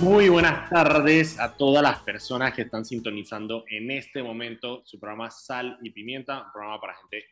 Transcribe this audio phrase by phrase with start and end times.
[0.00, 5.28] Muy buenas tardes a todas las personas que están sintonizando en este momento su programa
[5.28, 7.24] Sal y Pimienta, un programa para gente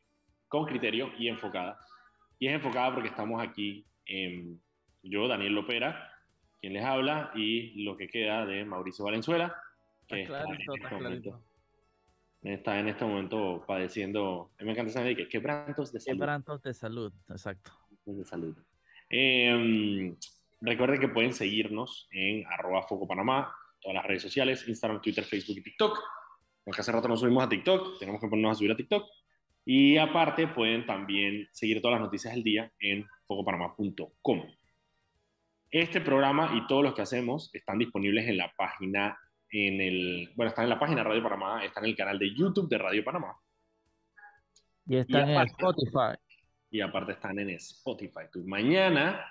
[0.48, 1.79] con criterio y enfocada.
[2.40, 4.58] Y es enfocada porque estamos aquí, em,
[5.02, 6.10] yo, Daniel Lopera,
[6.60, 9.56] quien les habla, y lo que queda de Mauricio Valenzuela,
[10.08, 11.44] que está, en este momento,
[12.42, 16.19] está, en este momento, padeciendo, me encanta saber que quebrantos de salud.
[16.19, 17.70] Quebrantos de salud, exacto.
[18.05, 18.56] De salud.
[19.09, 20.16] Eh,
[20.61, 25.59] Recuerden que pueden seguirnos en arroba Foco Panamá, todas las redes sociales, Instagram, Twitter, Facebook
[25.59, 25.98] y TikTok.
[26.64, 29.06] Porque hace rato no subimos a TikTok, tenemos que ponernos a subir a TikTok.
[29.64, 34.42] Y aparte pueden también seguir todas las noticias del día en focopanamá.com.
[35.70, 39.19] Este programa y todos los que hacemos están disponibles en la página,
[39.50, 42.69] en el, bueno, están en la página Radio Panamá, están en el canal de YouTube
[42.69, 43.36] de Radio Panamá.
[44.86, 46.16] Y están en Spotify.
[46.70, 48.27] Y aparte están en Spotify.
[48.45, 49.25] mañana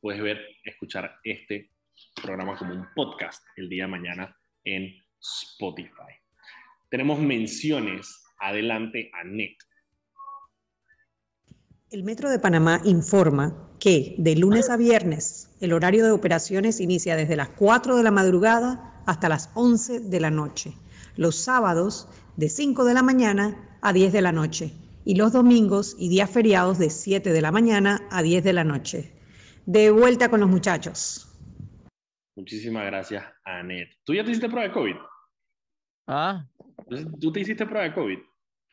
[0.00, 1.70] puedes ver, escuchar este
[2.22, 6.14] programa como un podcast el día de mañana en Spotify.
[6.90, 8.24] Tenemos menciones.
[8.40, 9.56] Adelante, Anet.
[11.90, 17.16] El Metro de Panamá informa que de lunes a viernes el horario de operaciones inicia
[17.16, 20.72] desde las 4 de la madrugada hasta las 11 de la noche.
[21.16, 24.72] Los sábados de 5 de la mañana a 10 de la noche
[25.04, 28.64] y los domingos y días feriados de 7 de la mañana a 10 de la
[28.64, 29.17] noche
[29.68, 31.28] de vuelta con los muchachos.
[32.34, 33.90] Muchísimas gracias, Anet.
[34.02, 34.96] ¿Tú ya te hiciste prueba de COVID?
[36.06, 36.46] Ah.
[37.20, 38.18] ¿Tú te hiciste prueba de COVID?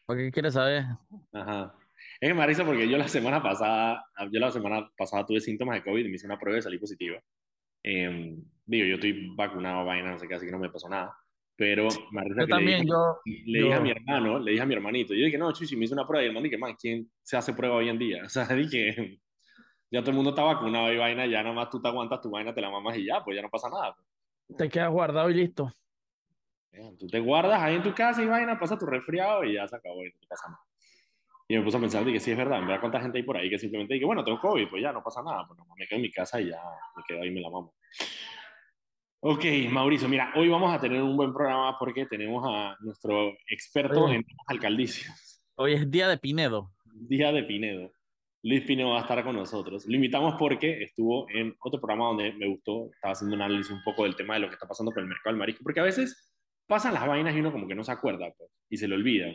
[0.05, 0.85] ¿Por qué quieres saber?
[1.33, 1.75] Ajá.
[2.21, 5.83] Es que Marisa, porque yo la semana pasada, yo la semana pasada tuve síntomas de
[5.83, 7.21] COVID y me hice una prueba de salí positiva.
[7.83, 11.13] Em, digo, yo estoy vacunado, vaina, no sé qué, así que no me pasó nada.
[11.57, 14.65] Pero Marisa, yo también, le dije, yo, le dije a mi hermano, le dije a
[14.65, 16.77] mi hermanito, yo dije, no, si me hice una prueba y el hermano dije, man,
[16.79, 18.23] ¿quién se hace prueba hoy en día?
[18.25, 19.19] O sea, dije,
[19.91, 22.29] ya todo el mundo está vacunado y vaina, ya nada más tú te aguantas tu
[22.29, 23.95] vaina, te la mamas y ya, pues ya no pasa nada.
[23.95, 24.57] Pues.
[24.57, 25.71] Te quedas guardado y listo.
[26.99, 29.77] Tú te guardas ahí en tu casa y vaina, pasa tu resfriado y ya se
[29.77, 30.61] acabó y no te pasa nada.
[31.47, 33.37] Y me puse a pensar, que sí es verdad, me da cuánta gente hay por
[33.37, 35.85] ahí que simplemente dice, bueno, tengo COVID, pues ya no pasa nada, pues no, me
[35.85, 36.59] quedo en mi casa y ya
[36.95, 37.75] me quedo ahí y me la mamo.
[39.19, 44.09] Ok, Mauricio, mira, hoy vamos a tener un buen programa porque tenemos a nuestro experto
[44.09, 45.43] en alcaldicios.
[45.55, 46.71] Hoy es día de Pinedo.
[46.85, 47.91] Día de Pinedo.
[48.45, 49.87] Luis Pino va a estar con nosotros.
[49.87, 53.81] Lo invitamos porque estuvo en otro programa donde me gustó, estaba haciendo un análisis un
[53.83, 55.83] poco del tema de lo que está pasando con el mercado del marisco, porque a
[55.83, 56.31] veces
[56.67, 59.33] pasan las vainas y uno como que no se acuerda pues, y se le olvida.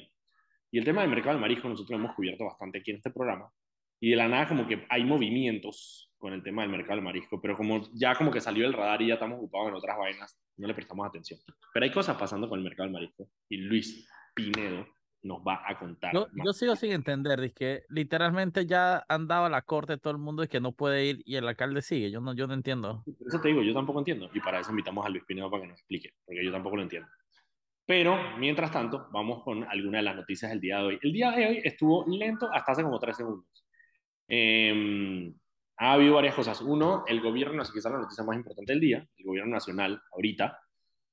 [0.70, 3.10] Y el tema del mercado del marisco nosotros lo hemos cubierto bastante aquí en este
[3.10, 3.50] programa.
[3.98, 7.40] Y de la nada como que hay movimientos con el tema del mercado del marisco,
[7.42, 10.40] pero como ya como que salió del radar y ya estamos ocupados en otras vainas,
[10.56, 11.40] no le prestamos atención.
[11.74, 13.28] Pero hay cosas pasando con el mercado del marisco.
[13.48, 14.86] Y Luis Pinedo
[15.22, 16.12] nos va a contar.
[16.12, 20.18] Yo, sigo sin entender, es que literalmente ya han dado a la corte todo el
[20.18, 22.10] mundo y que no puede ir y el alcalde sigue.
[22.10, 23.04] Yo no, yo no entiendo.
[23.26, 24.30] Eso te digo, yo tampoco entiendo.
[24.32, 26.82] Y para eso invitamos a Luis Pinedo para que nos explique, porque yo tampoco lo
[26.82, 27.08] entiendo.
[27.84, 30.98] Pero, mientras tanto, vamos con alguna de las noticias del día de hoy.
[31.02, 33.64] El día de hoy estuvo lento hasta hace como tres segundos.
[34.28, 35.34] Em,
[35.76, 36.60] ha habido varias cosas.
[36.60, 40.00] Uno, el gobierno, así que es la noticia más importante del día, el gobierno nacional,
[40.12, 40.58] ahorita,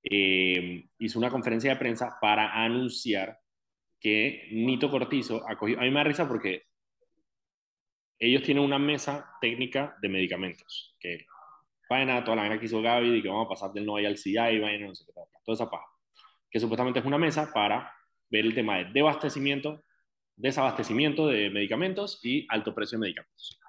[0.04, 3.40] em, hizo una conferencia de prensa para anunciar
[4.00, 6.64] que Nito Cortizo acogió, a mí me da risa porque
[8.20, 11.26] ellos tienen una mesa técnica de medicamentos, que
[11.90, 14.18] vaina, toda la vaina que hizo Gaby, y que vamos a pasar del no al
[14.18, 15.14] CI, vaina, no sé qué,
[15.44, 15.86] toda esa paja,
[16.50, 17.94] que supuestamente es una mesa para
[18.30, 19.84] ver el tema de desabastecimiento,
[20.36, 23.60] desabastecimiento de medicamentos y alto precio de medicamentos.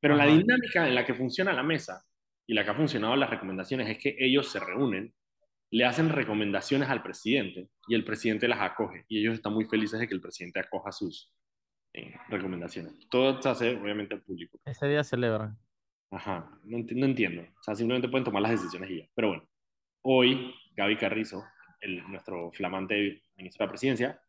[0.00, 2.04] Pero la dinámica en la que funciona la mesa
[2.46, 5.12] y la que ha funcionado las recomendaciones es que ellos se reúnen
[5.70, 10.00] le hacen recomendaciones al presidente y el presidente las acoge y ellos están muy felices
[10.00, 11.32] de que el presidente acoja sus
[11.92, 12.94] eh, recomendaciones.
[13.10, 14.58] Todo se hace obviamente al público.
[14.64, 15.58] Ese día celebran.
[16.10, 17.42] Ajá, no, no, entiendo.
[17.42, 19.08] O sea, simplemente pueden tomar las decisiones y ya.
[19.14, 19.48] Pero bueno,
[20.02, 21.44] hoy Gaby Carrizo,
[21.80, 24.22] el, nuestro flamante ministro de la presidencia,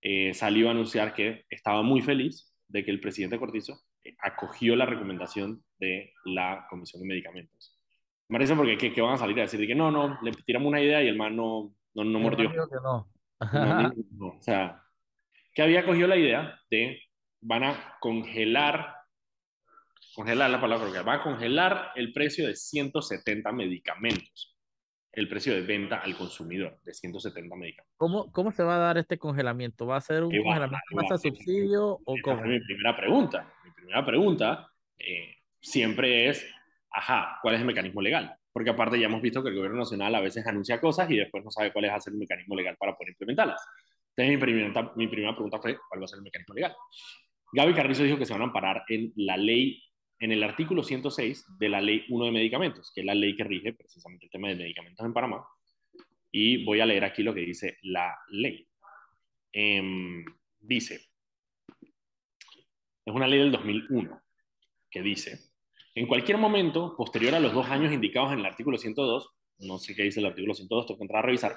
[0.00, 4.76] eh, salió a anunciar que estaba muy feliz de que el presidente Cortizo eh, acogió
[4.76, 7.75] la recomendación de la Comisión de Medicamentos
[8.28, 10.80] me parece porque ¿qué, van a salir a decir que no, no, le tiramos una
[10.80, 12.50] idea y el man no, no, no mordió.
[12.50, 13.08] Que no.
[14.20, 14.82] o sea,
[15.54, 17.00] que había cogido la idea de
[17.40, 18.94] van a congelar,
[20.14, 24.56] congelar la palabra, porque va a congelar el precio de 170 medicamentos,
[25.12, 27.94] el precio de venta al consumidor de 170 medicamentos.
[27.96, 29.86] ¿Cómo, cómo se va a dar este congelamiento?
[29.86, 32.42] ¿Va a ser un congelamiento más a subsidio o cómo?
[32.42, 36.44] Mi primera pregunta, mi primera pregunta eh, siempre es
[36.96, 38.34] ajá, ¿cuál es el mecanismo legal?
[38.52, 41.44] Porque aparte ya hemos visto que el gobierno nacional a veces anuncia cosas y después
[41.44, 43.62] no sabe cuál es el mecanismo legal para poder implementarlas.
[44.10, 46.74] Entonces mi primera, mi primera pregunta fue, ¿cuál va a ser el mecanismo legal?
[47.52, 49.82] Gaby Carrizo dijo que se van a amparar en la ley
[50.18, 53.44] en el artículo 106 de la Ley 1 de Medicamentos, que es la ley que
[53.44, 55.46] rige precisamente el tema de medicamentos en Panamá.
[56.32, 58.66] Y voy a leer aquí lo que dice la ley.
[59.52, 60.24] Em,
[60.58, 61.08] dice,
[63.04, 64.22] es una ley del 2001
[64.90, 65.45] que dice,
[65.96, 69.96] en cualquier momento posterior a los dos años indicados en el artículo 102, no sé
[69.96, 71.56] qué dice el artículo 102, tengo que entrar a revisar,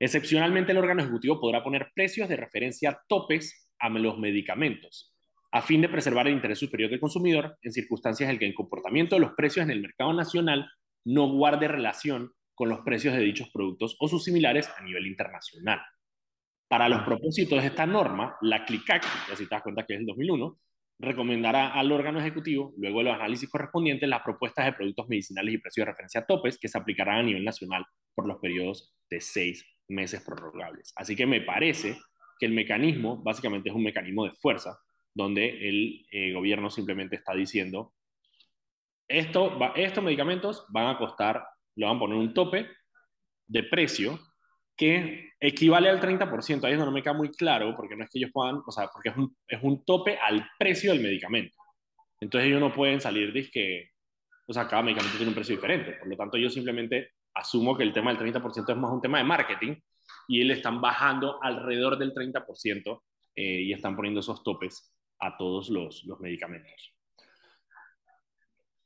[0.00, 5.14] excepcionalmente el órgano ejecutivo podrá poner precios de referencia topes a los medicamentos,
[5.52, 9.16] a fin de preservar el interés superior del consumidor en circunstancias en que el comportamiento
[9.16, 10.70] de los precios en el mercado nacional
[11.04, 15.82] no guarde relación con los precios de dichos productos o sus similares a nivel internacional.
[16.66, 20.00] Para los propósitos de esta norma, la CLICAC, ya si te das cuenta que es
[20.00, 20.58] el 2001,
[20.98, 25.58] recomendará al órgano ejecutivo, luego de los análisis correspondientes, las propuestas de productos medicinales y
[25.58, 27.84] precios de referencia topes que se aplicarán a nivel nacional
[28.14, 30.92] por los periodos de seis meses prorrogables.
[30.96, 31.98] Así que me parece
[32.38, 34.78] que el mecanismo básicamente es un mecanismo de fuerza,
[35.14, 37.94] donde el eh, gobierno simplemente está diciendo,
[39.08, 41.44] esto estos medicamentos van a costar,
[41.76, 42.68] le van a poner un tope
[43.46, 44.18] de precio
[44.76, 46.64] que equivale al 30%.
[46.64, 49.08] Ahí no me queda muy claro, porque no es que ellos puedan, o sea, porque
[49.08, 51.56] es un, es un tope al precio del medicamento.
[52.20, 53.90] Entonces ellos no pueden salir de que,
[54.46, 55.92] o sea, cada medicamento tiene un precio diferente.
[55.92, 59.18] Por lo tanto, yo simplemente asumo que el tema del 30% es más un tema
[59.18, 59.76] de marketing
[60.28, 63.02] y le están bajando alrededor del 30%
[63.34, 66.94] eh, y están poniendo esos topes a todos los, los medicamentos.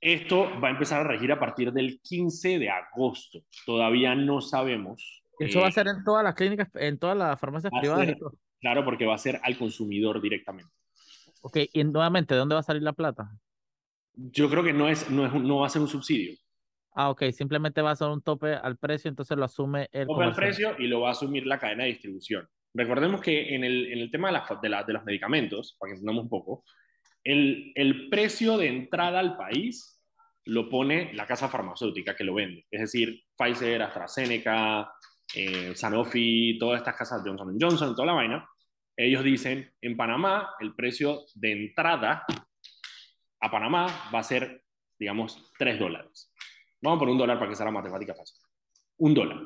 [0.01, 3.41] Esto va a empezar a regir a partir del 15 de agosto.
[3.67, 7.73] Todavía no sabemos eso va a ser en todas las clínicas, en todas las farmacias
[7.81, 8.15] privadas.
[8.61, 10.71] claro, porque va a ser al consumidor directamente.
[11.43, 13.31] Ok, y nuevamente, ¿de dónde va a salir la plata?
[14.15, 16.37] Yo creo que no, es, no, es, no va a ser un subsidio.
[16.93, 20.07] Ah, ok, simplemente va a ser un tope al precio, entonces lo asume el.
[20.07, 22.47] Tope al precio y lo va a asumir la cadena de distribución.
[22.75, 26.25] Recordemos que en el, en el tema de, la, de, los medicamentos, para que entendamos
[26.25, 26.65] un poco,
[27.25, 30.01] el, el precio de entrada al país
[30.45, 32.67] lo pone la casa farmacéutica que lo vende.
[32.71, 34.93] Es decir, Pfizer, AstraZeneca,
[35.35, 38.49] eh, Sanofi, todas estas casas Johnson Johnson, toda la vaina,
[38.97, 42.25] ellos dicen, en Panamá el precio de entrada
[43.41, 44.65] a Panamá va a ser,
[44.99, 46.33] digamos, 3 dólares.
[46.83, 48.39] Vamos por un dólar para que sea la matemática fácil.
[48.99, 49.41] Un dólar.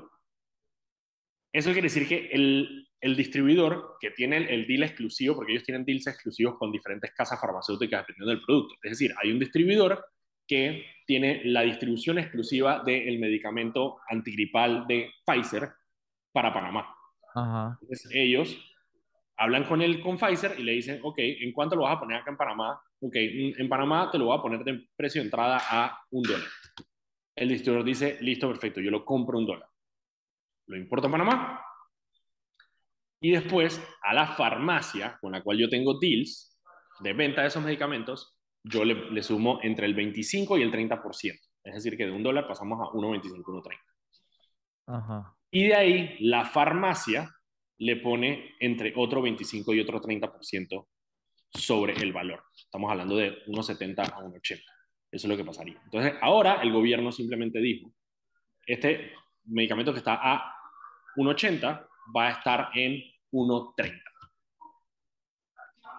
[1.53, 5.65] Eso quiere decir que el, el distribuidor que tiene el, el, deal exclusivo, porque ellos
[5.65, 8.75] tienen deals exclusivos con diferentes casas farmacéuticas dependiendo del producto.
[8.83, 10.05] Es decir, hay un distribuidor
[10.49, 15.71] que tiene la distribución exclusiva del medicamento antigripal de Pfizer
[16.33, 16.95] para Panamá.
[17.81, 18.57] Entonces ellos
[19.37, 22.19] hablan con él, con Pfizer, y le dicen, ok, ¿en cuánto lo vas a poner
[22.19, 22.81] acá en Panamá?
[23.01, 26.49] Ok, en Panamá te lo voy a poner de precio de entrada a un dólar.
[27.35, 29.69] El distribuidor dice, listo, perfecto, yo lo compro un dólar.
[30.67, 31.61] Lo importo a Panamá.
[33.21, 36.59] Y después, a la farmacia con la cual yo tengo deals
[37.01, 38.34] de venta de esos medicamentos,
[38.65, 41.39] yo le, sumo entre el 25 y el 30%.
[41.65, 43.79] Es decir, que de un dólar pasamos a 1,25, 1,30.
[44.87, 45.37] Ajá.
[45.51, 47.31] Y de ahí la farmacia
[47.79, 50.87] le pone entre otro 25 y otro 30%
[51.53, 52.43] sobre el valor.
[52.57, 54.41] Estamos hablando de 1,70 a 1,80.
[54.51, 54.63] Eso
[55.11, 55.81] es lo que pasaría.
[55.85, 57.93] Entonces, ahora el gobierno simplemente dijo,
[58.67, 59.13] este
[59.45, 60.55] medicamento que está a
[61.17, 61.87] 1,80
[62.17, 63.01] va a estar en
[63.31, 64.04] 1,30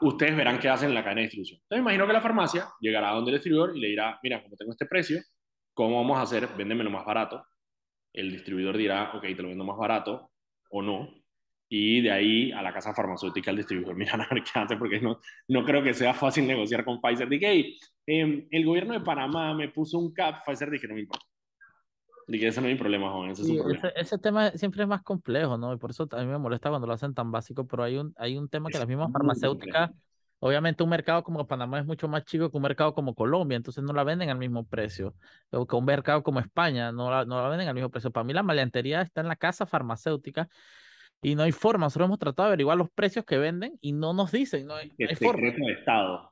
[0.01, 1.59] ustedes verán qué hacen en la cadena de distribución.
[1.63, 4.71] Entonces, imagino que la farmacia llegará donde el distribuidor y le dirá, mira, como tengo
[4.71, 5.21] este precio,
[5.73, 6.47] ¿cómo vamos a hacer?
[6.57, 7.45] Véndemelo más barato.
[8.13, 10.31] El distribuidor dirá, ok, te lo vendo más barato
[10.69, 11.09] o no.
[11.67, 14.99] Y de ahí a la casa farmacéutica, el distribuidor mira a ver qué hace, porque
[14.99, 17.27] no, no creo que sea fácil negociar con Pfizer.
[17.27, 21.01] Dije, hey, em, el gobierno de Panamá me puso un cap, Pfizer dije, no me
[21.01, 21.25] importa.
[22.27, 23.31] Y que ese no hay problema, joven.
[23.31, 23.87] Ese, es un problema.
[23.95, 25.73] Ese, tema siempre es más complejo, ¿no?
[25.73, 28.13] Y por eso a mí me molesta cuando lo hacen tan básico, pero hay un,
[28.17, 29.91] hay un tema que las mismas farmacéuticas,
[30.39, 33.83] obviamente un mercado como Panamá es mucho más chico que un mercado como Colombia, entonces
[33.83, 35.13] no la venden al mismo precio.
[35.51, 38.11] O que un mercado como España no la, no la venden al mismo precio.
[38.11, 40.49] Para mí la maleantería está en la casa farmacéutica
[41.21, 41.85] y no hay forma.
[41.85, 44.89] Nosotros hemos tratado de averiguar los precios que venden y no nos dicen, no hay,
[44.97, 45.41] no hay forma.
[45.41, 46.31] Secreto de Estado.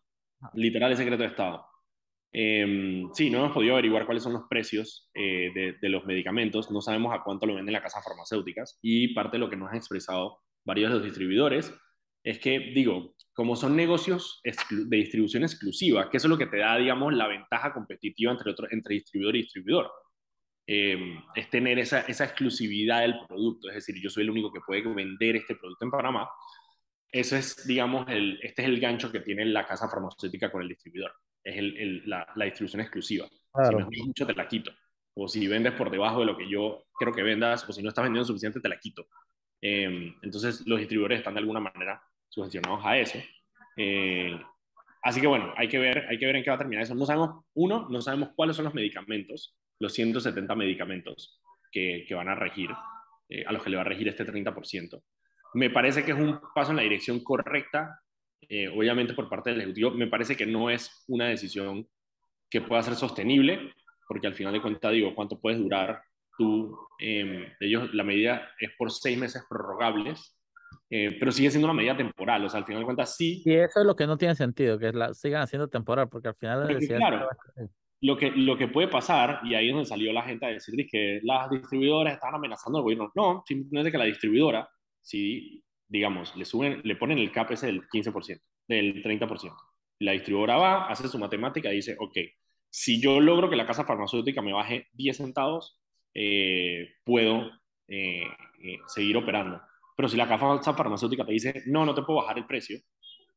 [0.53, 1.72] Literal es secreto de Estado.
[2.35, 6.81] Eh, sí, no hemos podido averiguar cuáles son los precios eh, de, los medicamentos, no
[6.81, 9.77] sabemos a cuánto lo venden las casas farmacéuticas y parte de lo que nos han
[9.77, 11.71] expresado varios de los distribuidores
[12.23, 16.57] es que, digo, como son negocios de distribución exclusiva, que eso es lo que te
[16.57, 19.91] da, digamos, la ventaja competitiva entre, otro, entre distribuidor y distribuidor,
[20.65, 24.81] eh, es tener esa, exclusividad del producto, es decir, yo soy el único que puede
[24.81, 26.29] vender este producto en Panamá,
[27.11, 31.13] eso es, digamos, este es el gancho que tiene la casa farmacéutica con el distribuidor
[31.43, 33.27] es el, la, la, distribución exclusiva.
[33.27, 34.71] Si no mucho, te la quito.
[35.15, 37.89] O si vendes por debajo de lo que yo creo que vendas, o si no
[37.89, 39.07] estás vendiendo suficiente, te la quito.
[39.61, 43.19] Eh, entonces, los distribuidores están de alguna manera sugestionados a eso.
[43.77, 44.39] Eh,
[45.03, 46.95] Así que bueno, hay que ver, hay que ver en qué va a terminar eso.
[46.95, 52.29] No sabemos, uno, no sabemos cuáles son los medicamentos, los 170 medicamentos que, que van
[52.29, 52.69] a regir,
[53.27, 55.03] eh, a los que le va a regir este 30%.
[55.55, 57.99] Me parece que es un paso en la dirección correcta,
[58.49, 59.91] eh, obviamente por parte del Ejecutivo.
[59.91, 61.87] Me parece que no es una decisión
[62.49, 63.73] que pueda ser sostenible,
[64.07, 66.01] porque al final de cuentas digo, ¿cuánto puedes durar
[66.37, 66.77] tú?
[66.99, 70.37] Em, ellos, la medida es por seis meses prorrogables,
[70.89, 73.41] eh, pero sigue siendo una medida temporal, o sea, al final de cuentas sí.
[73.45, 76.35] Y eso es lo que no tiene sentido, que la sigan haciendo temporal, porque al
[76.35, 76.77] final...
[76.77, 77.27] claro,
[78.03, 80.75] lo que, lo que puede pasar, y ahí es donde salió la gente a decir
[80.91, 83.11] que las distribuidoras están amenazando al gobierno.
[83.15, 84.69] No, simplemente que la distribuidora,
[85.01, 85.62] si,
[85.93, 89.55] digamos, le, suben, le ponen el CAP ese del 15%, del 30%.
[89.99, 92.17] La distribuidora va, hace su matemática y dice, ok,
[92.67, 95.79] si yo logro que la casa farmacéutica me baje 10 centavos,
[96.15, 97.51] eh, puedo
[97.87, 98.23] eh,
[98.63, 99.61] eh, seguir operando.
[99.95, 102.79] Pero si la casa farmacéutica te dice, no, no te puedo bajar el precio,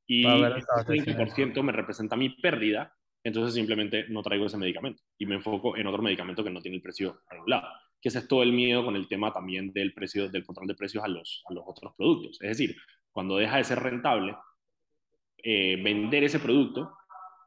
[0.06, 2.90] y el 30% me representa mi pérdida,
[3.22, 6.78] entonces simplemente no traigo ese medicamento y me enfoco en otro medicamento que no tiene
[6.78, 7.68] el precio regulado.
[8.00, 10.74] Que ese es todo el miedo con el tema también del precio, del control de
[10.74, 12.38] precios a los, a los otros productos.
[12.40, 12.76] Es decir,
[13.10, 14.36] cuando deja de ser rentable
[15.38, 16.96] eh, vender ese producto,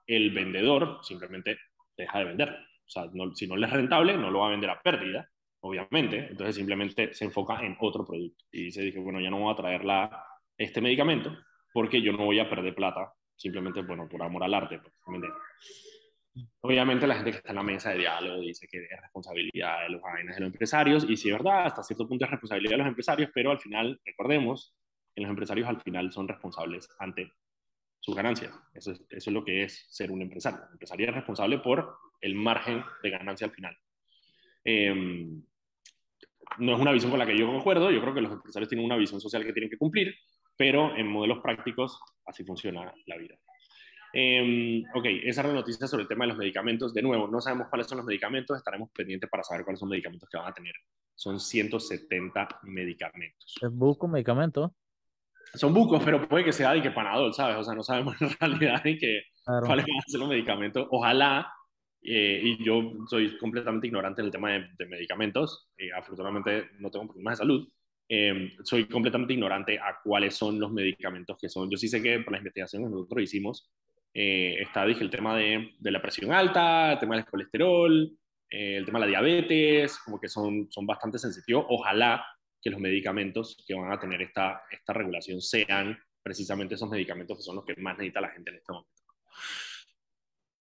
[0.07, 1.57] el vendedor simplemente
[1.95, 2.57] deja de venderlo.
[2.57, 3.03] O sea,
[3.35, 5.29] si no le es rentable, no lo va a vender a pérdida,
[5.59, 6.27] obviamente.
[6.31, 8.45] Entonces simplemente se enfoca en otro producto.
[8.51, 10.25] Y dice, dije, bueno, ya no voy a traer la,
[10.57, 11.37] este medicamento
[11.73, 14.79] porque yo no voy a perder plata simplemente, bueno, por amor al arte.
[14.79, 14.93] Pues,
[16.61, 19.89] Obviamente la gente que está en la mesa de diálogo dice que es responsabilidad de
[19.89, 22.77] los vainas de los empresarios, y sí es verdad, hasta cierto punto es responsabilidad de
[22.77, 24.75] los empresarios, pero al final, recordemos
[25.15, 27.31] que los empresarios al final son responsables ante
[27.99, 28.53] sus ganancias.
[28.73, 30.59] Eso es, eso es lo que es ser un empresario.
[30.65, 33.77] El empresario es responsable por el margen de ganancia al final.
[34.63, 35.41] Em,
[36.57, 38.85] no es una visión con la que yo concuerdo, yo creo que los empresarios tienen
[38.85, 40.15] una visión social que tienen que cumplir,
[40.55, 43.37] pero en modelos prácticos así funciona la vida.
[44.13, 46.93] Eh, ok, esa es la noticia sobre el tema de los medicamentos.
[46.93, 49.91] De nuevo, no sabemos cuáles son los medicamentos, estaremos pendientes para saber cuáles son los
[49.91, 50.73] medicamentos que van a tener.
[51.15, 53.55] Son 170 medicamentos.
[53.61, 54.73] ¿Es buco medicamento?
[55.53, 57.57] Son bucos, pero puede que sea de que panadol, ¿sabes?
[57.57, 60.87] O sea, no sabemos en realidad de que, cuáles van a ser los medicamentos.
[60.91, 61.51] Ojalá,
[62.01, 67.07] eh, y yo soy completamente ignorante en el tema de, medicamentos, eh, afortunadamente no tengo
[67.07, 67.67] problemas de salud,
[68.07, 71.69] eh, soy completamente ignorante a cuáles son los medicamentos que son.
[71.69, 73.69] Yo sí sé que por las investigaciones que nosotros hicimos,
[74.13, 78.11] eh, está, dije, el tema de, de, la presión alta, el tema del colesterol,
[78.49, 81.65] eh, el tema de la diabetes, como que son, son bastante sensitivos.
[81.69, 82.25] Ojalá
[82.61, 87.43] que los medicamentos que van a tener esta, esta regulación sean precisamente esos medicamentos que
[87.43, 88.91] son los que más necesita la gente en este momento.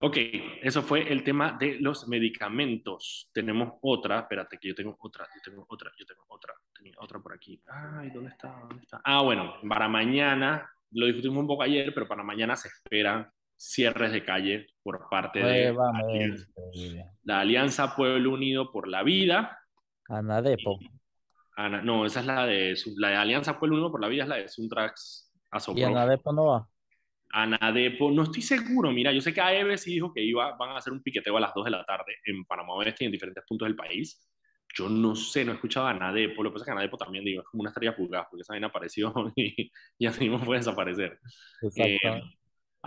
[0.01, 0.17] Ok,
[0.63, 3.31] eso fue el tema de los medicamentos.
[3.33, 7.19] Tenemos otra, espérate que yo tengo otra, yo tengo otra, yo tengo otra, tenía otra
[7.19, 7.61] por aquí.
[7.67, 8.61] Ay, ¿dónde está?
[8.61, 9.01] ¿dónde está?
[9.03, 14.13] Ah, bueno, para mañana, lo discutimos un poco ayer, pero para mañana se espera cierres
[14.13, 15.75] de calle por parte de
[17.25, 19.59] la Alianza, Pueblo Unido por la Vida.
[20.09, 20.79] Anadepo.
[21.57, 24.29] Ana, no, esa es la de la de Alianza Pueblo Unido por la Vida, es
[24.29, 25.29] la de Suntrax
[25.75, 26.69] ¿Y Anadepo no va?
[27.31, 30.77] Anadepo, no estoy seguro, mira, yo sé que AEB sí dijo que iba, van a
[30.77, 33.45] hacer un piqueteo a las 2 de la tarde en Panamá Oeste y en diferentes
[33.47, 34.27] puntos del país.
[34.75, 37.25] Yo no sé, no he escuchado a Anadepo, lo que pasa es que Anadepo también,
[37.25, 40.61] digo, es como una estrella fugaz, porque esa vaina apareció y, y así mismo puede
[40.61, 41.19] desaparecer.
[41.77, 41.99] Eh,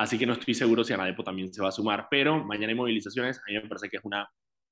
[0.02, 2.76] Así que no estoy seguro si Anadepo también se va a sumar, pero mañana hay
[2.76, 3.38] movilizaciones.
[3.38, 4.28] A mí me parece que es una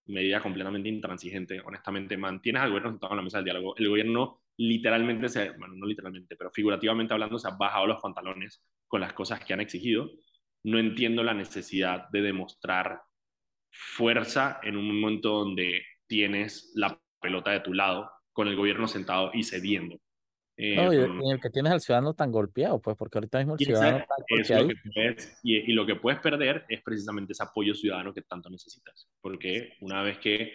[0.07, 1.62] medida completamente intransigente.
[1.63, 3.75] Honestamente, mantienes al gobierno sentado en la mesa del diálogo.
[3.77, 8.63] El gobierno literalmente, se, bueno, no literalmente, pero figurativamente hablando, se ha bajado los pantalones
[8.88, 10.09] con las cosas que han exigido.
[10.63, 13.00] No entiendo la necesidad de demostrar
[13.69, 19.29] fuerza en un momento donde tienes la pelota de tu lado, con el gobierno sentado
[19.36, 20.00] y cediendo.
[20.62, 24.00] Eh, y, el que tienes al ciudadano tan golpeado, pues, porque ahorita mismo el ciudadano
[24.28, 24.60] está
[25.42, 29.10] y, lo que puedes perder es precisamente ese apoyo ciudadano que tanto necesitas.
[29.22, 30.51] Porque una vez que,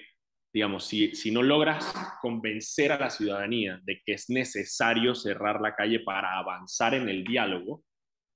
[0.53, 5.75] digamos, si, si no logras convencer a la ciudadanía de que es necesario cerrar la
[5.75, 7.83] calle para avanzar en el diálogo,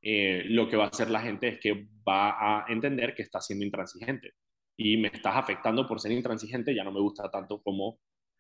[0.01, 2.31] eh, lo que va a hacer la gente es que va
[2.63, 4.33] a entender que está siendo intransigente.
[4.75, 7.99] Y me estás afectando por ser intransigente, ya no me gusta tanto como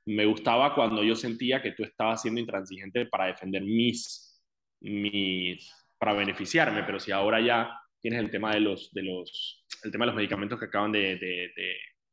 [0.08, 4.42] me gustaba cuando yo sentía que tú estabas siendo intransigente para defender mis,
[4.80, 9.92] mis, para beneficiarme, pero si ahora ya tienes el tema de los, de los, el
[9.92, 11.52] tema de los medicamentos que acaban de, de,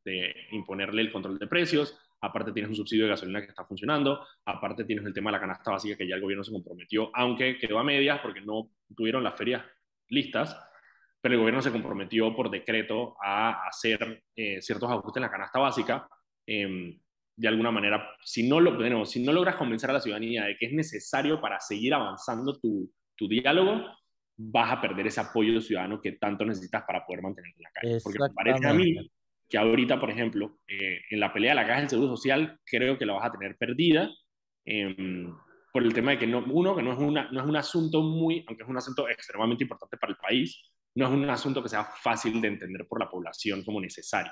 [0.03, 4.27] de, imponerle el control de precios, aparte tienes un subsidio de gasolina que está funcionando,
[4.43, 7.57] aparte tienes el tema de la canasta básica que ya el gobierno se comprometió, aunque
[7.57, 9.63] quedó a medias porque no tuvieron las ferias
[10.09, 10.59] listas,
[11.21, 15.59] pero el gobierno se comprometió por decreto a hacer eh, ciertos ajustes en la canasta
[15.59, 16.07] básica.
[16.45, 16.99] Eh,
[17.37, 20.67] de alguna manera, si no, lo, si no logras convencer a la ciudadanía de que
[20.67, 23.85] es necesario para seguir avanzando tu, tu diálogo,
[24.37, 27.97] vas a perder ese apoyo ciudadano que tanto necesitas para poder mantenerte en la calle.
[28.03, 29.11] Porque me parece a mí
[29.49, 32.97] que ahorita, por ejemplo, eh, en la pelea de la caja del Seguro Social, creo
[32.97, 34.09] que la vas a tener perdida
[34.65, 35.33] em,
[35.71, 38.01] por el tema de que, no, uno, que no es, una, no es un asunto
[38.01, 41.69] muy, aunque es un asunto extremadamente importante para el país, no es un asunto que
[41.69, 44.31] sea fácil de entender por la población como necesario.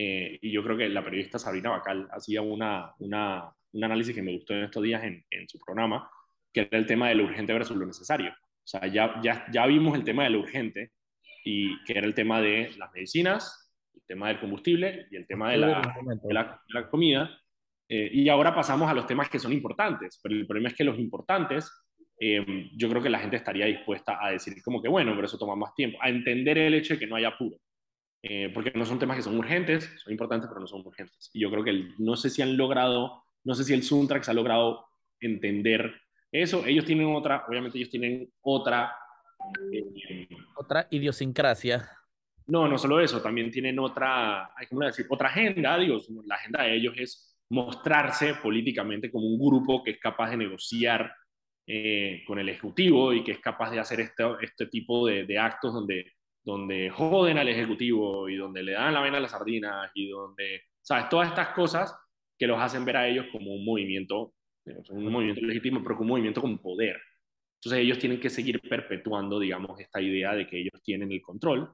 [0.00, 4.22] Eh, y yo creo que la periodista Sabrina Bacal hacía una, una, un análisis que
[4.22, 6.08] me gustó en estos días en, en, su programa,
[6.52, 8.30] que era el tema de lo urgente versus lo necesario.
[8.30, 10.92] O sea, ya, ya, ya vimos el tema de lo urgente,
[11.44, 15.50] y que era el tema de las medicinas, el tema del combustible y el tema
[15.50, 16.34] de la, de
[16.68, 17.36] la, comida.
[17.88, 20.84] Eh, y ahora pasamos a los temas que son importantes, pero el problema es que
[20.84, 21.72] los importantes,
[22.20, 25.38] eh, yo creo que la gente estaría dispuesta a decir como que, bueno, pero eso
[25.38, 27.56] toma más tiempo, a entender el hecho de que no haya apuro.
[28.22, 31.30] Eh, porque no son temas que son urgentes, son importantes, pero no son urgentes.
[31.32, 34.34] Y yo creo que no sé si han logrado, no sé si el Suntrax ha
[34.34, 34.86] logrado
[35.20, 35.94] entender
[36.32, 36.64] eso.
[36.66, 38.92] Ellos tienen otra, obviamente ellos tienen otra...
[39.72, 41.88] Eh, otra idiosincrasia.
[42.46, 45.06] No, no solo eso, también tienen otra, ¿cómo decir?
[45.10, 49.98] Otra agenda, digo, la agenda de ellos es mostrarse políticamente como un grupo que es
[49.98, 51.14] capaz de negociar
[51.66, 55.38] eh, con el Ejecutivo y que es capaz de hacer este, este tipo de, de
[55.38, 56.14] actos donde
[56.48, 60.62] donde joden al Ejecutivo y donde le dan la vena a las sardinas y donde,
[60.80, 61.10] ¿sabes?
[61.10, 61.94] Todas estas cosas
[62.38, 64.32] que los hacen ver a ellos como un movimiento,
[64.88, 66.98] un movimiento legítimo, pero como un movimiento con poder.
[67.56, 71.70] Entonces ellos tienen que seguir perpetuando, digamos, esta idea de que ellos tienen el control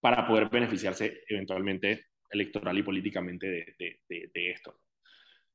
[0.00, 3.74] para poder beneficiarse eventualmente electoral y políticamente de,
[4.08, 4.80] de, de, esto.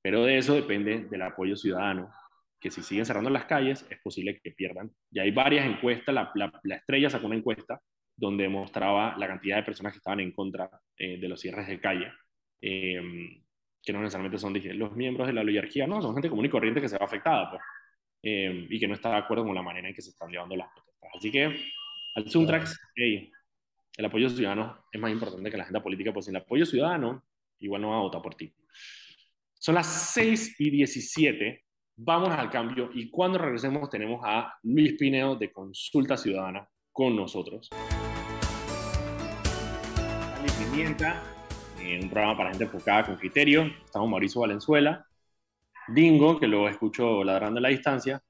[0.04, 2.12] Pero de eso depende del apoyo ciudadano,
[2.60, 4.92] que si siguen cerrando las calles es posible que pierdan.
[5.10, 7.82] Ya hay varias encuestas, la, la, la estrella sacó una encuesta
[8.16, 11.80] donde mostraba la cantidad de personas que estaban en contra eh, de los cierres de
[11.80, 12.12] calle,
[12.62, 13.44] em,
[13.82, 16.50] que no necesariamente son dije, los miembros de la oligarquía, no, son gente común y
[16.50, 17.62] corriente que se va afectada pues,
[18.22, 20.56] em, y que no está de acuerdo con la manera en que se están llevando
[20.56, 21.10] las protestas.
[21.16, 21.46] Así que
[22.16, 26.42] al Suntrax, el apoyo ciudadano es más importante que la agenda política, pues sin el
[26.42, 27.24] apoyo ciudadano,
[27.60, 28.54] igual no va a votar por ti.
[29.54, 31.66] Son las 6 y 17,
[31.98, 37.70] vamos al cambio y cuando regresemos tenemos a Luis Pineo de Consulta Ciudadana con nosotros.
[40.58, 41.22] Pimienta,
[41.80, 43.64] un programa para gente enfocada con criterio.
[43.84, 45.06] Estamos Mauricio Valenzuela,
[45.88, 48.22] Dingo, que lo escucho ladrando a la distancia,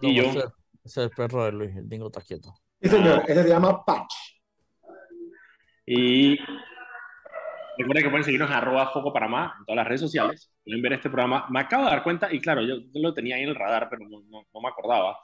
[0.00, 0.24] y yo.
[0.24, 0.44] Ese,
[0.84, 2.54] es el perro de Luis, el Dingo está quieto.
[2.80, 4.14] Sí, señor, ese se llama Patch.
[5.86, 6.38] Y
[7.78, 10.52] recuerden que pueden seguirnos en arroba Foco Panamá en todas las redes sociales.
[10.64, 11.46] Pueden ver este programa.
[11.50, 14.08] Me acabo de dar cuenta, y claro, yo, lo tenía ahí en el radar, pero
[14.08, 15.18] no, no me acordaba.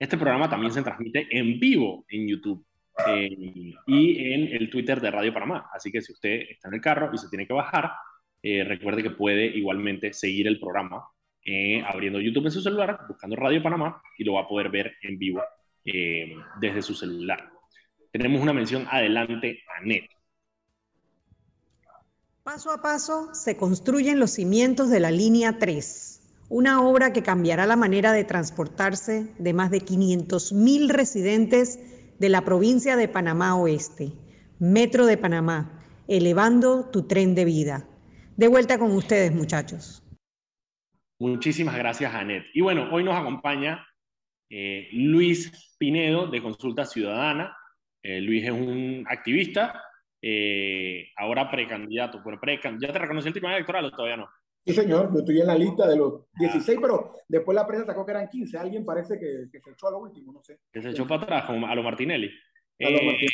[0.00, 2.64] Este programa también se transmite en vivo en YouTube.
[3.06, 5.68] Eh, y en el Twitter de Radio Panamá.
[5.74, 7.92] Así que si usted está en el carro y se tiene que bajar,
[8.42, 11.04] eh, recuerde que puede igualmente seguir el programa
[11.44, 14.94] eh, abriendo YouTube en su celular, buscando Radio Panamá y lo va a poder ver
[15.02, 15.42] en vivo
[16.60, 17.50] desde su celular.
[18.12, 20.04] Tenemos una mención adelante a NET.
[22.42, 26.19] Paso a paso se construyen los cimientos de la línea 3,
[26.50, 31.78] una obra que cambiará la manera de transportarse de más de 500.000 residentes
[32.18, 34.12] de la provincia de Panamá Oeste,
[34.58, 37.88] Metro de Panamá, elevando tu tren de vida.
[38.36, 40.02] De vuelta con ustedes, muchachos.
[41.20, 42.44] Muchísimas gracias, Anet.
[42.52, 43.86] Y bueno, hoy nos acompaña
[44.50, 47.56] eh, Luis Pinedo de Consulta Ciudadana.
[48.02, 49.84] Eh, Luis es un activista,
[50.20, 52.20] eh, ahora precandidato.
[52.24, 52.40] Bueno,
[52.80, 54.28] ¿Ya te reconoció el tribunal electoral o todavía no?
[54.66, 58.04] Sí, señor, yo estoy en la lista de los 16, pero después la prensa sacó
[58.04, 58.58] que eran 15.
[58.58, 60.60] Alguien parece que, se echó a lo último, no sé.
[60.70, 62.30] Que se echó para atrás, como a lo Martinelli.
[62.78, 63.26] Eh,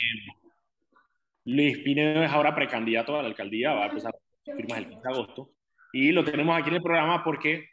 [1.44, 5.14] Luis Pinedo es ahora precandidato a la alcaldía, va a empezar firmas el 15 de
[5.14, 5.50] agosto.
[5.92, 7.70] Y lo tenemos aquí en el programa porque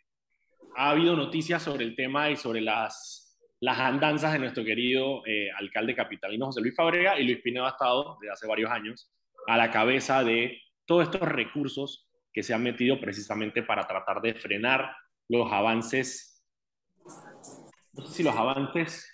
[0.75, 5.49] ha habido noticias sobre el tema y sobre las, las andanzas de nuestro querido eh,
[5.57, 7.19] alcalde capitalino José Luis Fabrega.
[7.19, 9.11] Y Luis Pinedo ha estado desde hace varios años
[9.47, 14.33] a la cabeza de todos estos recursos que se han metido precisamente para tratar de
[14.33, 14.95] frenar
[15.29, 16.43] los avances,
[17.93, 19.09] no sé si los avances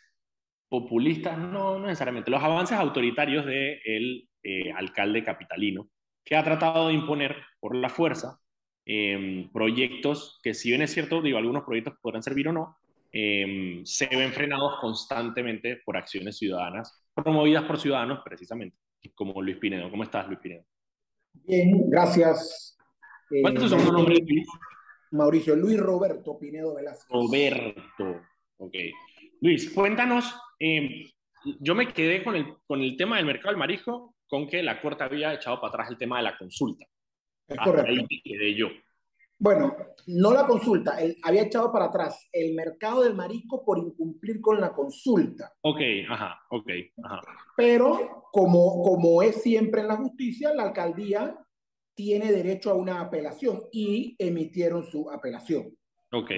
[0.69, 5.89] populistas, no, no necesariamente, los avances autoritarios del de eh, alcalde capitalino,
[6.23, 8.39] que ha tratado de imponer por la fuerza
[8.85, 12.77] em, proyectos que si bien es cierto, digo, algunos proyectos podrán servir o no,
[13.11, 18.77] em, se ven frenados constantemente por acciones ciudadanas, promovidas por ciudadanos precisamente,
[19.15, 19.89] como Luis Pinedo.
[19.89, 20.63] ¿Cómo estás, Luis Pinedo?
[21.33, 22.78] Bien, gracias,
[23.41, 24.47] ¿Cuál es tu segundo nombre, Luis?
[25.11, 27.07] Mauricio Luis Roberto Pinedo Velázquez.
[27.09, 28.21] Roberto,
[28.57, 28.75] ok.
[29.41, 31.05] Luis, cuéntanos, em,
[31.59, 34.81] yo me quedé con el, con el tema del mercado del marisco, con que la
[34.81, 36.85] Corte había echado para atrás el tema de la consulta.
[37.47, 37.89] Es correcto.
[37.89, 38.67] Ahí me quedé yo.
[39.41, 39.73] Bueno,
[40.07, 44.59] no la consulta, él había echado para atrás el mercado del marisco por incumplir con
[44.59, 45.53] la consulta.
[45.61, 46.69] Ok, ajá, ok,
[47.01, 47.21] ajá.
[47.55, 51.37] Pero como, como es siempre en la justicia, la alcaldía
[51.99, 55.77] tiene derecho a una apelación y emitieron su apelación.
[56.13, 56.31] Ok.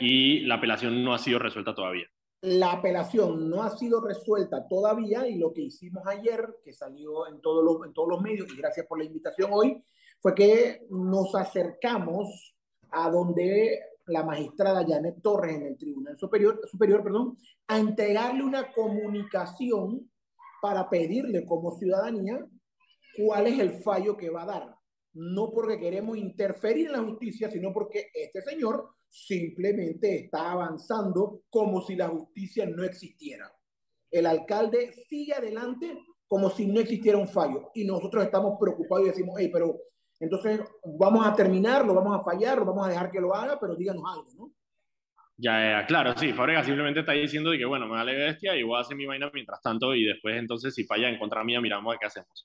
[0.00, 2.06] Y la apelación no ha sido resuelta todavía.
[2.40, 7.40] La apelación no ha sido resuelta todavía y lo que hicimos ayer, que salió en
[7.40, 9.80] todos los, en todos los medios, y gracias por la invitación hoy,
[10.20, 12.56] fue que nos acercamos
[12.90, 17.38] a donde la magistrada Janet Torres en el Tribunal Superior, superior perdón,
[17.68, 20.10] a entregarle una comunicación
[20.60, 22.44] para pedirle como ciudadanía
[23.18, 24.74] cuál es el fallo que va a dar.
[25.14, 31.82] No porque queremos interferir en la justicia, sino porque este señor simplemente está avanzando como
[31.82, 33.50] si la justicia no existiera.
[34.10, 39.10] El alcalde sigue adelante como si no existiera un fallo y nosotros estamos preocupados y
[39.10, 39.80] decimos, hey, pero
[40.20, 43.58] entonces, vamos a terminar, lo vamos a fallar, lo vamos a dejar que lo haga,
[43.60, 44.52] pero díganos algo, ¿no?
[45.36, 48.76] Ya, claro, sí, Fabrega simplemente está diciendo de que, bueno, me vale bestia y voy
[48.76, 51.96] a hacer mi vaina mientras tanto y después entonces si falla en contra mía, miramos
[52.00, 52.44] qué hacemos.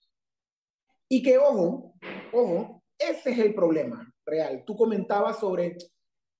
[1.14, 1.94] Y que, ojo,
[2.32, 4.64] ojo, ese es el problema real.
[4.66, 5.78] Tú comentabas sobre,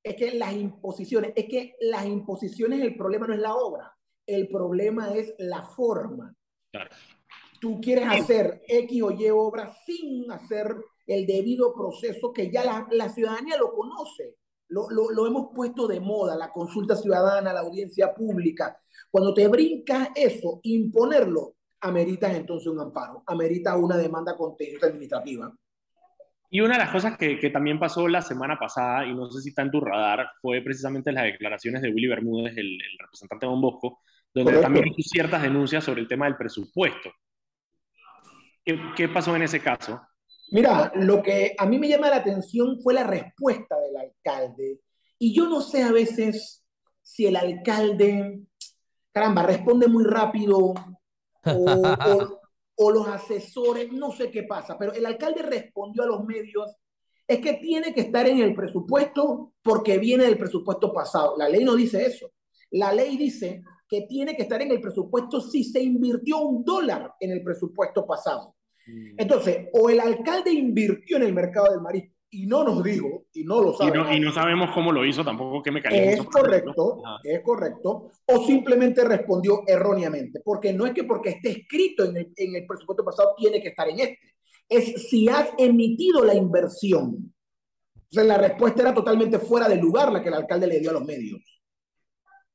[0.02, 4.48] es que las imposiciones, es que las imposiciones, el problema no es la obra, el
[4.48, 6.36] problema es la forma.
[6.72, 6.90] Claro.
[7.62, 12.88] Tú quieres hacer X o Y obra sin hacer el debido proceso que ya la,
[12.90, 14.38] la ciudadanía lo conoce.
[14.70, 18.82] Lo, lo, lo, hemos puesto de moda, la consulta ciudadana, la audiencia pública.
[19.12, 21.53] Cuando te brincas eso, imponerlo,
[21.84, 25.54] ameritas entonces un amparo, amerita una demanda contenciosa administrativa.
[26.50, 29.42] Y una de las cosas que, que, también pasó la semana pasada, y no sé
[29.42, 33.46] si está en tu radar, fue precisamente las declaraciones de Willy Bermúdez, el, el representante
[33.46, 34.02] de Don Bosco,
[34.34, 34.62] donde Correcto.
[34.62, 37.12] también hizo ciertas denuncias sobre el tema del presupuesto.
[38.64, 40.00] ¿Qué, ¿Qué pasó en ese caso?
[40.52, 44.80] Mira, lo que a mí me llama la atención fue la respuesta del alcalde.
[45.18, 46.64] Y yo no sé a veces
[47.02, 48.42] si el alcalde,
[49.12, 50.76] caramba, responde muy rápido
[51.46, 52.42] o, o,
[52.76, 56.76] o, los asesores, no sé qué pasa, pero el alcalde respondió a los medios,
[57.28, 61.36] es que tiene que estar en el presupuesto porque viene del presupuesto pasado.
[61.38, 62.32] La ley no dice eso.
[62.72, 67.14] La ley dice que tiene que estar en el presupuesto si se invirtió un dólar
[67.20, 68.56] en el presupuesto pasado.
[68.88, 69.16] Mm.
[69.18, 73.44] Entonces, o el alcalde invirtió en el mercado del marisco y no nos dijo, y
[73.44, 74.08] no lo sabemos.
[74.08, 76.12] Y no, y no sabemos cómo lo hizo tampoco, qué mecanismo.
[76.12, 78.12] Es correcto, es correcto.
[78.26, 80.42] O simplemente respondió erróneamente.
[80.44, 83.70] Porque no es que porque esté escrito en el, en el presupuesto pasado tiene que
[83.70, 84.36] estar en este.
[84.68, 87.34] Es si has emitido la inversión.
[87.96, 90.94] Entonces, la respuesta era totalmente fuera de lugar la que el alcalde le dio a
[90.94, 91.40] los medios.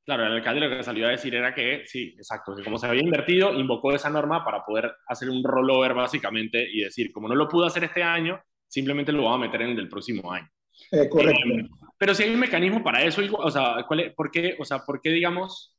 [0.03, 2.87] Claro, el alcalde lo que salió a decir era que, sí, exacto, que como se
[2.87, 7.35] había invertido, invocó esa norma para poder hacer un rollover básicamente y decir, como no
[7.35, 10.47] lo pudo hacer este año, simplemente lo va a meter en el del próximo año.
[10.91, 11.49] Eh, correcto.
[11.49, 14.63] Eh, pero si hay un mecanismo para eso, o sea, ¿cuál es, ¿por qué, o
[14.63, 15.77] sea, por qué digamos,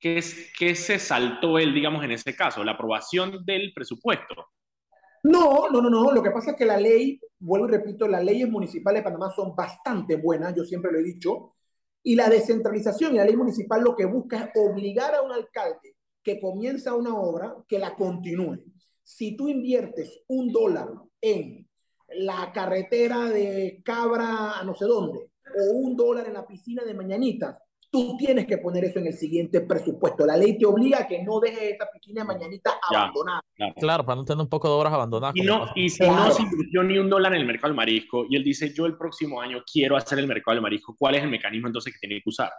[0.00, 2.64] qué, es, qué se saltó él, digamos, en ese caso?
[2.64, 4.48] ¿La aprobación del presupuesto?
[5.22, 6.10] No, no, no, no.
[6.10, 9.30] Lo que pasa es que la ley, vuelvo y repito, las leyes municipales de Panamá
[9.30, 11.54] son bastante buenas, yo siempre lo he dicho,
[12.02, 15.96] y la descentralización y la ley municipal lo que busca es obligar a un alcalde
[16.22, 18.58] que comienza una obra que la continúe.
[19.04, 20.88] Si tú inviertes un dólar
[21.20, 21.68] en
[22.16, 26.94] la carretera de Cabra a no sé dónde, o un dólar en la piscina de
[26.94, 27.56] Mañanitas,
[27.90, 30.24] tú tienes que poner eso en el siguiente presupuesto.
[30.24, 33.42] La ley te obliga a que no dejes esa piscina de Mañanitas Ya, abandonada.
[33.54, 33.74] Claro.
[33.78, 35.36] claro, para no tener un poco de obras abandonadas.
[35.36, 36.24] Y, no, y si Claro.
[36.24, 38.86] no se invirtió ni un dólar en el mercado del marisco y él dice, yo
[38.86, 41.98] el próximo año quiero hacer el mercado del marisco, ¿cuál es el mecanismo entonces que
[42.06, 42.50] tiene que usar?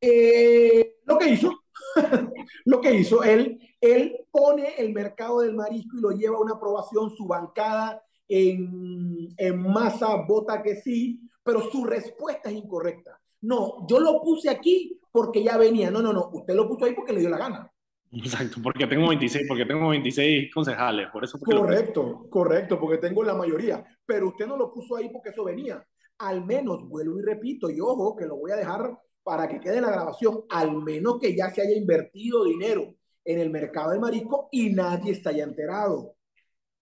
[0.00, 1.52] Eh, lo que hizo,
[2.64, 6.54] lo que hizo, él, él pone el mercado del marisco y lo lleva a una
[6.54, 13.18] aprobación, su bancada en, en masa vota que sí, pero su respuesta es incorrecta.
[13.40, 15.90] No, yo lo puse aquí porque ya venía.
[15.90, 17.72] No, no, no, usted lo puso ahí porque le dio la gana.
[18.10, 21.38] Exacto, porque tengo 26, porque tengo 26 concejales, por eso.
[21.38, 23.84] porque lo- Correcto, correcto, porque tengo la mayoría.
[24.06, 25.84] Pero usted no lo puso ahí porque eso venía.
[26.18, 29.76] Al menos, vuelvo y repito, y ojo, que lo voy a dejar para que quede
[29.76, 34.00] en la grabación, al menos que ya se haya invertido dinero en el mercado del
[34.00, 36.14] marisco y nadie está ya enterado.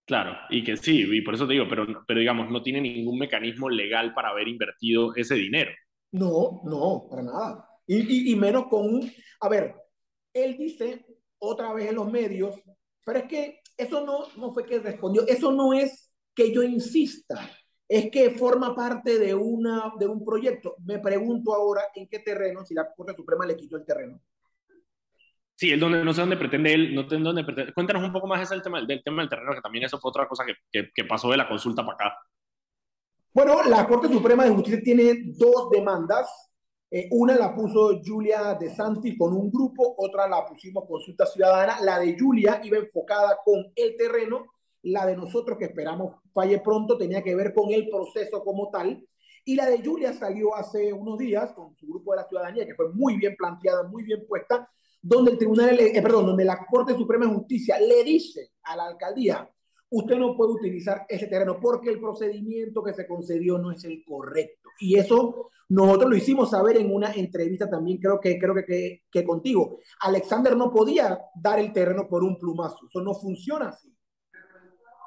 [0.06, 3.18] Claro, y que sí, y por eso te digo, pero, pero digamos, no tiene ningún
[3.18, 5.72] mecanismo legal para haber invertido ese dinero.
[6.12, 7.68] No, no, para nada.
[7.86, 9.12] Y, y, menos con un...
[9.40, 9.74] A ver,
[10.32, 11.04] él dice
[11.38, 12.54] otra vez en los medios,
[13.04, 17.50] pero es que eso no, no fue que respondió, eso no es que yo insista,
[17.88, 20.76] es que forma parte de, una, de un proyecto.
[20.84, 24.20] Me pregunto ahora en qué terreno, si la Corte Suprema le quitó el terreno.
[25.56, 27.72] Sí, él donde, no sé dónde pretende él, no sé dónde pretende.
[27.72, 30.10] Cuéntanos un poco más ese del tema, del tema del terreno, que también eso fue
[30.10, 32.18] otra cosa que, que, que pasó de la consulta para acá.
[33.32, 36.28] Bueno, la Corte Suprema de Justicia tiene dos demandas.
[36.90, 41.78] Eh, una la puso Julia De Santi con un grupo, otra la pusimos Consulta Ciudadana.
[41.80, 44.46] La de Julia iba enfocada con el terreno,
[44.82, 49.02] la de nosotros que esperamos falle pronto tenía que ver con el proceso como tal.
[49.44, 52.74] Y la de Julia salió hace unos días con su grupo de la ciudadanía, que
[52.74, 54.68] fue muy bien planteada, muy bien puesta,
[55.00, 58.86] donde el Tribunal, eh, perdón, donde la Corte Suprema de Justicia le dice a la
[58.86, 59.48] alcaldía,
[59.90, 64.02] usted no puede utilizar ese terreno porque el procedimiento que se concedió no es el
[64.04, 64.70] correcto.
[64.80, 69.02] Y eso nosotros lo hicimos saber en una entrevista también, creo que, creo que, que,
[69.10, 69.78] que contigo.
[70.00, 72.86] Alexander no podía dar el terreno por un plumazo.
[72.88, 73.92] Eso no funciona así.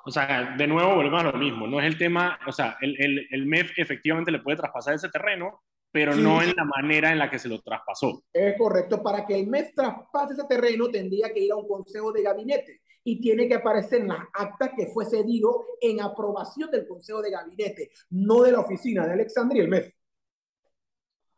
[0.05, 1.67] O sea, de nuevo volvemos a lo mismo.
[1.67, 5.09] No es el tema, o sea, el, el, el MEF efectivamente le puede traspasar ese
[5.09, 8.23] terreno, pero sí, no en la manera en la que se lo traspasó.
[8.33, 9.01] Es correcto.
[9.01, 12.81] Para que el MEF traspase ese terreno, tendría que ir a un consejo de gabinete
[13.03, 17.31] y tiene que aparecer en las actas que fue cedido en aprobación del consejo de
[17.31, 19.93] gabinete, no de la oficina de Alexandria y el MEF.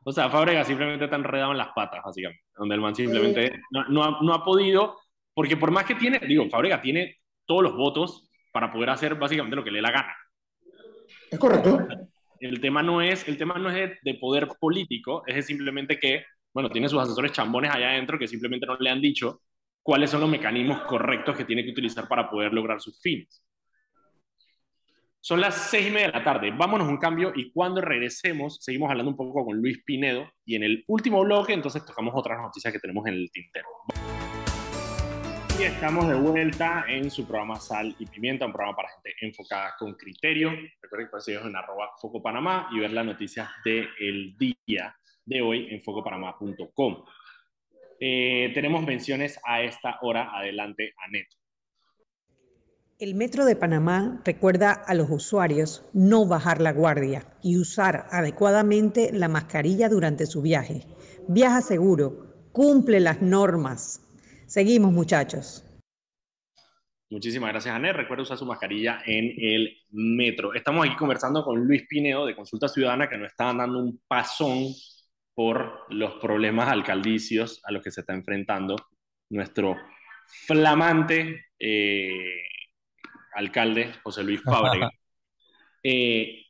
[0.04, 3.62] O sea, Fábrega simplemente está enredado en las patas, básicamente, donde el man simplemente eh,
[3.70, 4.98] no, no, ha, no ha podido,
[5.34, 9.56] porque por más que tiene, digo, Fábrega tiene todos los votos para poder hacer básicamente
[9.56, 10.16] lo que le dé la gana.
[11.30, 11.88] Es correcto.
[12.42, 16.26] El tema no es, el tema no es de, de, poder político, es simplemente que,
[16.52, 19.42] bueno, tiene sus asesores chambones allá adentro que simplemente no le han dicho
[19.84, 23.44] cuáles son los mecanismos correctos que tiene que utilizar para poder lograr sus fines.
[25.20, 26.52] Son las seis y media de la tarde.
[26.52, 30.64] Vámonos un cambio y cuando regresemos seguimos hablando un poco con Luis Pinedo y en
[30.64, 33.68] el último bloque entonces tocamos otras noticias que tenemos en el tintero.
[35.64, 39.94] Estamos de vuelta en su programa Sal y Pimienta, un programa para gente enfocada con
[39.94, 40.50] criterio.
[40.82, 45.68] Recuerden que seguirnos en arroba Foco Panamá y ver las noticias del día de hoy
[45.70, 47.04] en focopanamá.com.
[48.00, 50.36] Eh, tenemos menciones a esta hora.
[50.36, 51.28] Adelante, Anet.
[52.98, 59.12] El Metro de Panamá recuerda a los usuarios no bajar la guardia y usar adecuadamente
[59.14, 60.88] la mascarilla durante su viaje.
[61.28, 64.08] Viaja seguro, cumple las normas.
[64.52, 65.64] Seguimos, muchachos.
[67.10, 67.96] Muchísimas gracias, Anet.
[67.96, 70.54] Recuerda usar su mascarilla en el metro.
[70.54, 74.66] Estamos aquí conversando con Luis Pinedo de Consulta Ciudadana que nos está dando un pasón
[75.34, 78.76] por los problemas alcaldicios a los que se está enfrentando
[79.30, 79.78] nuestro
[80.46, 82.44] flamante eh,
[83.36, 84.92] alcalde José Luis Fábrega.
[85.84, 86.44] eh,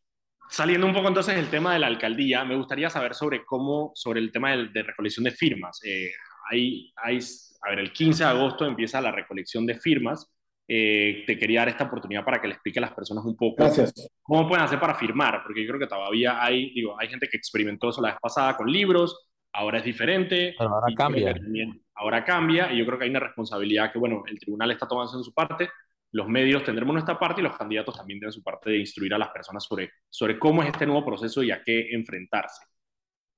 [0.49, 4.21] saliendo un poco entonces del tema de la alcaldía, me gustaría saber sobre cómo, sobre
[4.21, 5.79] el tema de, de recolección de firmas.
[5.85, 6.09] Eh,
[6.49, 7.19] hay, hay,
[7.61, 10.29] a ver, el 15 de agosto empieza la recolección de firmas.
[10.67, 13.63] Eh, te quería dar esta oportunidad para que le explique a las personas un poco
[13.63, 13.93] Gracias.
[14.21, 17.37] cómo pueden hacer para firmar, porque yo creo que todavía hay, digo, hay gente que
[17.37, 20.55] experimentó eso la vez pasada con libros, ahora es diferente.
[20.57, 21.33] Pero ahora cambia.
[21.33, 24.87] También, ahora cambia y yo creo que hay una responsabilidad que, bueno, el tribunal está
[24.87, 25.69] tomando en su parte,
[26.11, 29.17] los medios tendremos nuestra parte y los candidatos también tienen su parte de instruir a
[29.17, 32.63] las personas sobre, sobre cómo es este nuevo proceso y a qué enfrentarse.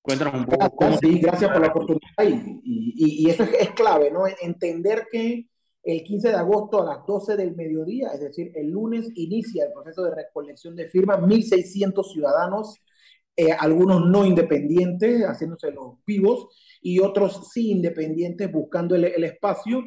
[0.03, 0.75] Cuéntanos un poco.
[0.75, 0.97] Cómo...
[0.97, 2.23] Sí, gracias por la oportunidad.
[2.23, 4.25] Y, y, y eso es, es, clave, ¿no?
[4.41, 5.47] Entender que
[5.81, 9.73] el 15 de agosto a las 12 del mediodía, es decir, el lunes, inicia el
[9.73, 12.75] proceso de recolección de firmas, 1.600 ciudadanos,
[13.35, 16.47] eh, algunos no independientes, haciéndose los vivos,
[16.81, 19.83] y otros sí independientes, buscando el, el espacio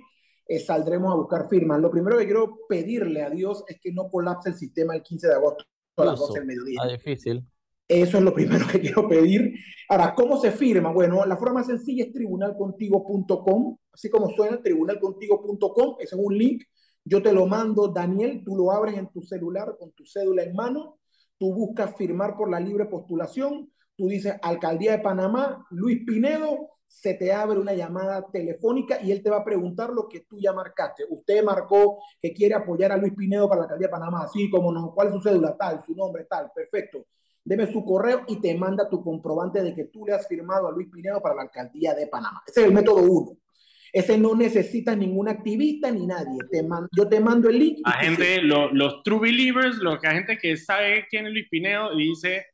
[0.49, 1.81] eh, saldremos a buscar firmas.
[1.81, 5.27] Lo primero que quiero pedirle a Dios es que no colapse el sistema el 15
[5.29, 5.65] de agosto
[5.97, 6.79] a las 12 del mediodía.
[6.83, 7.45] Ah, difícil.
[7.89, 9.55] Eso es lo primero que quiero pedir.
[9.89, 10.93] Ahora, ¿cómo se firma?
[10.93, 16.65] Bueno, la forma más sencilla es tribunalcontigo.com, así como suena, tribunalcontigo.com, ese es un link.
[17.05, 20.55] Yo te lo mando, Daniel, tú lo abres en tu celular con tu cédula en
[20.55, 20.99] mano,
[21.39, 27.15] tú buscas firmar por la libre postulación, tú dices Alcaldía de Panamá, Luis Pinedo, se
[27.15, 30.53] te abre una llamada telefónica y él te va a preguntar lo que tú ya
[30.53, 31.05] marcaste.
[31.09, 34.73] Usted marcó que quiere apoyar a Luis Pinedo para la alcaldía de Panamá, así como
[34.73, 35.57] no, ¿cuál es su cédula?
[35.57, 37.07] Tal, su nombre, tal, perfecto.
[37.47, 40.73] Deme su correo y te manda tu comprobante de que tú le has firmado a
[40.73, 42.43] Luis Pinedo para la alcaldía de Panamá.
[42.45, 43.39] Ese es el método uno.
[43.93, 46.39] Ese no necesita ningún activista ni nadie.
[46.51, 47.79] Te yo te mando el link.
[47.87, 51.93] La gente, lo, los true believers, los, la gente que sabe quién es Luis Pinedo
[51.93, 52.47] y dice,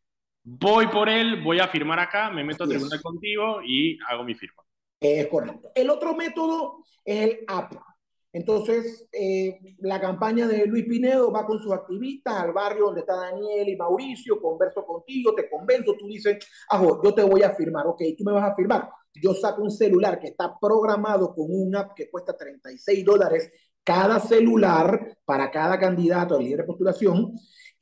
[0.44, 4.34] voy por él, voy a firmar acá, me meto a tribunal contigo y hago mi
[4.34, 4.62] firma.
[5.00, 5.72] Es correcto.
[5.74, 7.72] El otro método es el app.
[8.32, 13.14] Entonces, eh, la campaña de Luis Pinedo va con sus activistas al barrio donde está
[13.14, 16.38] Daniel y Mauricio, converso contigo, te convenzo, tú dices,
[16.70, 18.88] ajo, yo te voy a firmar, ok, tú me vas a firmar.
[19.14, 23.50] Yo saco un celular que está programado con un app que cuesta 36 dólares
[23.84, 27.34] cada celular para cada candidato de libre postulación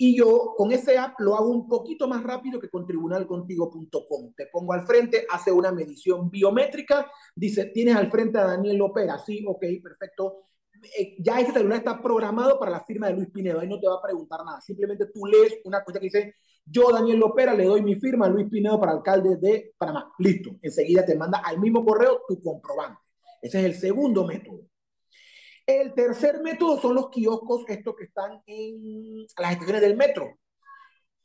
[0.02, 4.32] y yo con ese app lo hago un poquito más rápido que con tribunalcontigo.com.
[4.34, 9.18] Te pongo al frente, hace una medición biométrica, dice, tienes al frente a Daniel Lopera,
[9.18, 10.46] sí, ok, perfecto.
[10.98, 13.88] Eh, ya ese celular está programado para la firma de Luis Pinedo, ahí no te
[13.88, 16.34] va a preguntar nada, simplemente tú lees una cosa que dice,
[16.64, 20.14] Yo, Daniel Lopera, le doy mi firma a Luis Pinedo para alcalde de Panamá.
[20.18, 20.56] Listo.
[20.62, 23.02] Enseguida te manda al mismo correo tu comprobante.
[23.42, 24.69] Ese es el segundo método.
[25.70, 30.36] El tercer método son los kioscos, estos que están en las estaciones del metro.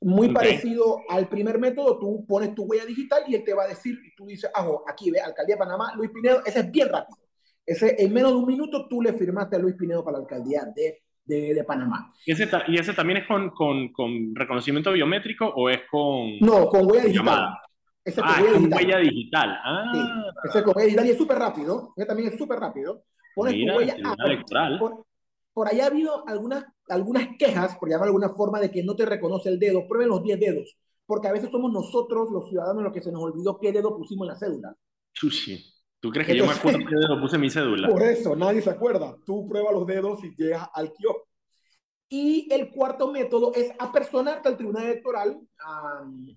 [0.02, 3.68] Muy parecido al primer método, tú pones tu huella digital y él te va a
[3.68, 6.90] decir, y tú dices, ah, aquí ve, Alcaldía de Panamá, Luis Pinedo, ese es bien
[6.90, 7.18] rápido.
[7.66, 10.64] Ese, en menos de un minuto tú le firmaste a Luis Pinedo para la alcaldía
[10.76, 12.14] de, de, Panamá.
[12.24, 16.38] ¿Y ese, ¿Y ese también es con, con, con, reconocimiento biométrico o es con...
[16.40, 17.58] No, con huella digital.
[18.04, 18.86] Ese ah, con huella, digital.
[18.86, 19.58] huella digital.
[19.64, 19.92] Ah.
[19.92, 20.00] Sí,
[20.50, 21.94] ese con huella digital y es súper rápido.
[21.98, 23.04] Ese también es súper rápido.
[23.36, 23.98] Pones tu huella.
[24.04, 25.06] Ah, por,
[25.54, 29.06] por ahí ha habido algunas, algunas quejas, por llamar alguna forma, de que no te
[29.06, 29.88] reconoce el dedo.
[29.88, 30.78] Prueben los 10 dedos.
[31.06, 34.26] Porque a veces somos nosotros, los ciudadanos, los que se nos olvidó qué dedo pusimos
[34.26, 34.76] en la cédula.
[35.14, 35.64] Chuchi.
[36.00, 37.88] ¿Tú crees que yo me acuerdo qué dedo puse en mi cédula?
[37.88, 39.16] Por eso, nadie se acuerda.
[39.26, 41.28] Tú pruebas los dedos y llegas al kiosco.
[42.08, 45.40] Y el cuarto método es apersonarte al tribunal electoral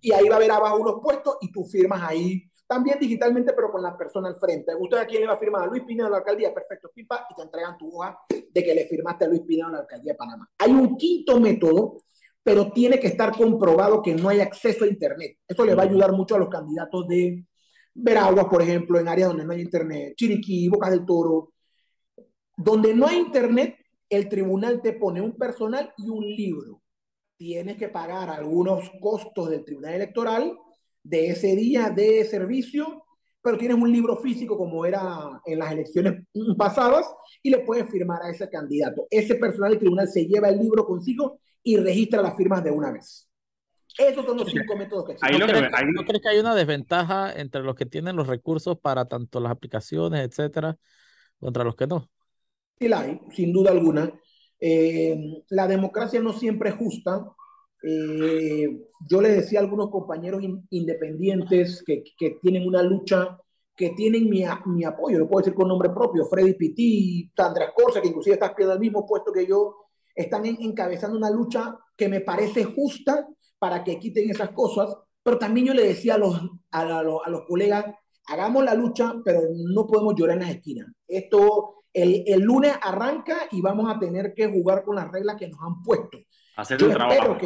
[0.00, 3.72] y ahí va a haber abajo unos puestos y tú firmas ahí también digitalmente, pero
[3.72, 4.74] con la persona al frente.
[4.78, 5.62] ¿Usted a quién le va a firmar?
[5.62, 6.52] A Luis Pinedo la alcaldía.
[6.52, 9.78] Perfecto, pipa, y te entregan tu hoja de que le firmaste a Luis Pinedo la
[9.78, 10.50] alcaldía de Panamá.
[10.59, 12.02] Hay un quinto método,
[12.42, 15.38] pero tiene que estar comprobado que no hay acceso a Internet.
[15.48, 17.46] Eso le va a ayudar mucho a los candidatos de
[17.94, 21.54] Veraguas, por ejemplo, en áreas donde no hay Internet, Chiriquí, Bocas del Toro.
[22.54, 23.76] Donde no hay Internet,
[24.11, 26.83] el tribunal te pone un personal y un libro.
[27.38, 30.59] Tienes que pagar algunos costos del tribunal electoral
[31.09, 33.05] de ese día de servicio,
[33.42, 36.23] pero tienes un libro físico como era en las elecciones
[36.59, 37.07] pasadas
[37.42, 39.07] y le puedes firmar a ese candidato.
[39.11, 42.92] Ese personal del tribunal se lleva el libro consigo y registra las firmas de una
[42.92, 43.27] vez.
[43.97, 45.40] Esos son los cinco métodos que existen.
[45.40, 45.47] ¿No,
[46.05, 50.29] crees, que hay una desventaja entre los que tienen los recursos para tanto las aplicaciones,
[50.29, 50.77] etcétera,
[51.40, 52.09] contra los que no?
[52.79, 54.12] Sí, la hay, sin duda alguna.
[54.61, 57.25] Eh, la democracia no siempre es justa
[57.82, 58.66] eh,
[59.08, 63.38] yo le decía a algunos compañeros independientes que, que, tienen una lucha,
[63.76, 68.00] que tienen mi, mi, apoyo, lo puedo decir con nombre propio, Freddy Pitti, Sandra Corsa,
[68.00, 69.76] que inclusive está en el mismo puesto que yo,
[70.14, 75.68] están encabezando una lucha que me parece justa para que quiten esas cosas, pero también
[75.68, 76.40] yo le decía a los,
[76.72, 77.84] a, a los colegas,
[78.26, 80.88] hagamos la lucha, pero no podemos llorar en las esquinas.
[81.06, 85.48] Esto, el, el, lunes arranca y vamos a tener que jugar con las reglas que
[85.48, 86.18] nos han puesto.
[86.56, 87.38] Hacer un trabajo.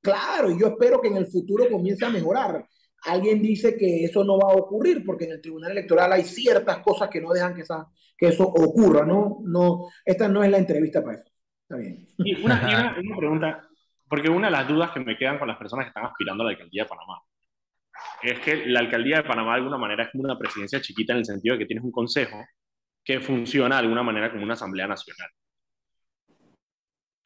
[0.00, 2.64] Claro, y yo espero que en el futuro comience a mejorar.
[3.04, 6.78] Alguien dice que eso no va a ocurrir porque en el Tribunal Electoral hay ciertas
[6.78, 7.86] cosas que no dejan que, esa,
[8.16, 9.38] que eso ocurra, ¿no?
[9.44, 11.30] no Esta no es la entrevista para eso.
[11.62, 12.08] Está bien.
[12.18, 13.68] Y una, una, pregunta,
[14.08, 16.46] porque una de las dudas que me quedan con las personas que están aspirando a
[16.46, 17.22] la alcaldía de Panamá
[18.22, 21.20] es que la alcaldía de Panamá de alguna manera es como una presidencia chiquita en
[21.20, 22.44] el sentido de que tienes un consejo
[23.04, 25.28] que funciona de alguna manera como una asamblea nacional.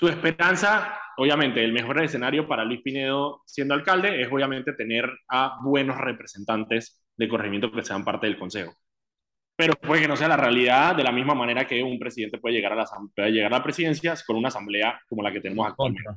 [0.04, 5.58] Tu esperanza obviamente, el mejor escenario para Luis Pinedo siendo alcalde es obviamente tener a
[5.62, 8.74] buenos representantes de corregimiento que sean parte del consejo.
[9.56, 12.56] Pero puede que no sea la realidad de la misma manera que un presidente puede
[12.56, 12.84] llegar a la,
[13.16, 16.10] puede llegar a la presidencia con una asamblea como la que tenemos actualmente.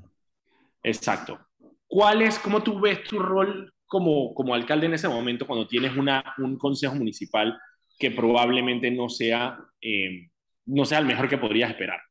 [0.84, 1.40] Exacto.
[1.88, 5.96] ¿Cuál es, cómo tú ves tu rol como, como alcalde en ese momento cuando tienes
[5.96, 7.58] una, un consejo municipal
[7.98, 10.28] que probablemente no sea, eh,
[10.66, 12.02] no sea el mejor que podrías esperar?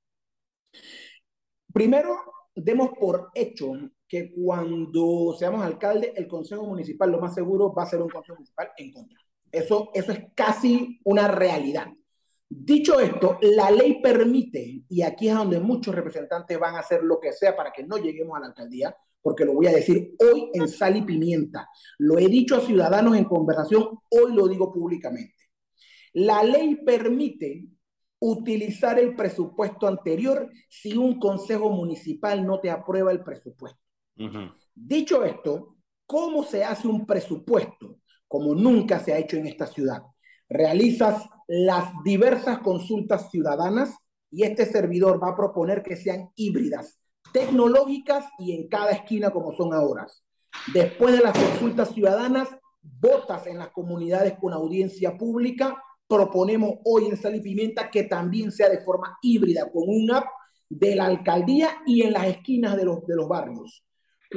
[1.77, 2.17] Primero,
[2.55, 3.75] demos por hecho
[4.09, 8.37] que cuando seamos alcalde, el Consejo Municipal lo más seguro va a ser un Consejo
[8.37, 9.19] Municipal en contra.
[9.53, 11.89] Eso, eso es casi una realidad.
[12.49, 17.21] Dicho esto, la ley permite, y aquí es donde muchos representantes van a hacer lo
[17.21, 20.49] que sea para que no lleguemos a la alcaldía, porque lo voy a decir hoy
[20.55, 21.69] en sal y pimienta.
[21.99, 25.35] Lo he dicho a ciudadanos en conversación, hoy lo digo públicamente.
[26.15, 27.67] La ley permite
[28.19, 33.81] utilizar el presupuesto anterior si un consejo municipal no te aprueba el presupuesto.
[34.75, 35.77] Dicho esto,
[36.07, 37.99] ¿cómo se hace un presupuesto?
[38.27, 40.03] Como nunca se ha hecho en esta ciudad.
[40.49, 43.95] Realizas las diversas consultas ciudadanas
[44.31, 46.99] y este servidor va a proponer que sean híbridas,
[47.33, 50.07] tecnológicas y en cada esquina como son ahora.
[50.73, 52.49] Después de las consultas ciudadanas,
[52.83, 58.53] votas en las comunidades con audiencia pública proponemos hoy en Sal y Pimienta que también
[58.53, 60.27] sea de forma híbrida, con un app
[60.69, 63.85] de la alcaldía y en las esquinas de los, de los barrios.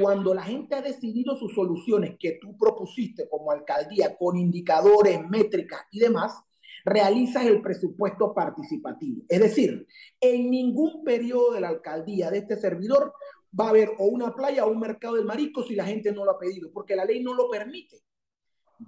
[0.00, 5.80] Cuando la gente ha decidido sus soluciones que tú propusiste como alcaldía con indicadores, métricas
[5.90, 6.40] y demás,
[6.84, 9.22] realizas el presupuesto participativo.
[9.28, 9.86] Es decir,
[10.20, 13.12] en ningún periodo de la alcaldía de este servidor
[13.58, 16.24] va a haber o una playa o un mercado del marisco si la gente no
[16.24, 17.98] lo ha pedido, porque la ley no lo permite.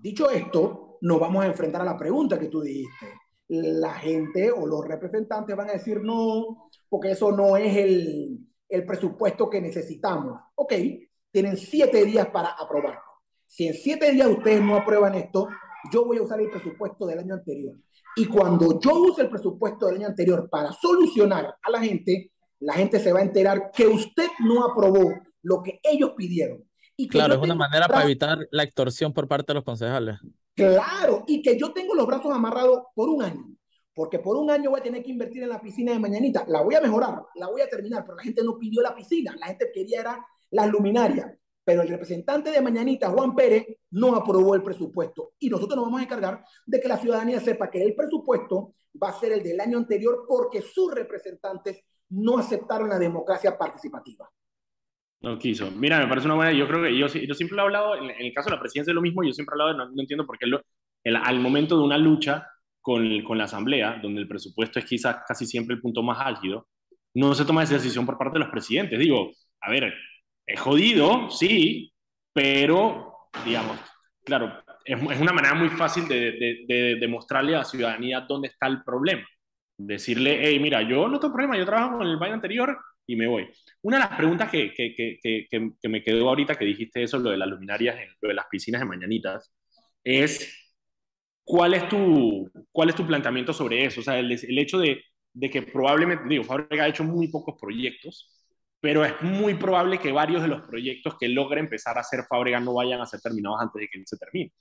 [0.01, 3.07] Dicho esto, nos vamos a enfrentar a la pregunta que tú dijiste.
[3.49, 8.39] La gente o los representantes van a decir no, porque eso no es el,
[8.69, 10.41] el presupuesto que necesitamos.
[10.55, 10.73] Ok,
[11.31, 13.01] tienen siete días para aprobarlo.
[13.47, 15.49] Si en siete días ustedes no aprueban esto,
[15.93, 17.77] yo voy a usar el presupuesto del año anterior.
[18.17, 22.75] Y cuando yo use el presupuesto del año anterior para solucionar a la gente, la
[22.75, 25.13] gente se va a enterar que usted no aprobó
[25.43, 26.65] lo que ellos pidieron.
[26.97, 30.19] Y claro, es una manera para evitar la extorsión por parte de los concejales.
[30.55, 33.47] Claro, y que yo tengo los brazos amarrados por un año,
[33.95, 36.45] porque por un año voy a tener que invertir en la piscina de mañanita.
[36.47, 39.35] La voy a mejorar, la voy a terminar, pero la gente no pidió la piscina,
[39.39, 41.33] la gente quería era las luminarias.
[41.65, 45.35] Pero el representante de Mañanita, Juan Pérez, no aprobó el presupuesto.
[45.39, 49.11] Y nosotros nos vamos a encargar de que la ciudadanía sepa que el presupuesto va
[49.11, 54.29] a ser el del año anterior porque sus representantes no aceptaron la democracia participativa.
[55.23, 55.71] No quiso.
[55.71, 56.53] Mira, me parece una buena.
[56.53, 58.95] Yo creo que yo, yo siempre he hablado, en, el caso de la presidencia es
[58.95, 60.61] lo mismo, yo siempre he hablado, no, entiendo por qué lo,
[61.05, 62.47] al momento de una lucha
[62.81, 66.67] con, con, la Asamblea, donde el presupuesto es quizás casi siempre el punto más álgido,
[67.15, 68.99] no se toma esa decisión por parte de los presidentes.
[68.99, 69.95] Digo, a ver,
[70.45, 71.93] es jodido, sí,
[72.33, 73.79] pero, digamos,
[74.25, 74.53] claro,
[74.85, 76.33] es, una manera muy fácil de,
[76.67, 79.25] de, a la ciudadanía dónde está el problema.
[79.77, 82.77] Decirle, hey, mira, yo no tengo problema, yo trabajo con el baño anterior
[83.07, 83.49] y me voy.
[83.83, 87.31] Una de las preguntas que, que, que, que, me quedó ahorita que dijiste eso, lo
[87.31, 89.53] de las luminarias, lo de las piscinas de mañanitas,
[90.05, 90.73] es
[91.45, 94.01] cuál es tu, cuál es tu planteamiento sobre eso.
[94.01, 97.57] O sea, el, el hecho de, de, que probablemente, digo, Fábrica ha hecho muy pocos
[97.61, 98.31] proyectos,
[98.81, 102.61] pero es muy probable que varios de los proyectos que logre empezar a hacer Fábrica
[102.61, 104.53] no vayan a ser terminados antes de que él se termine,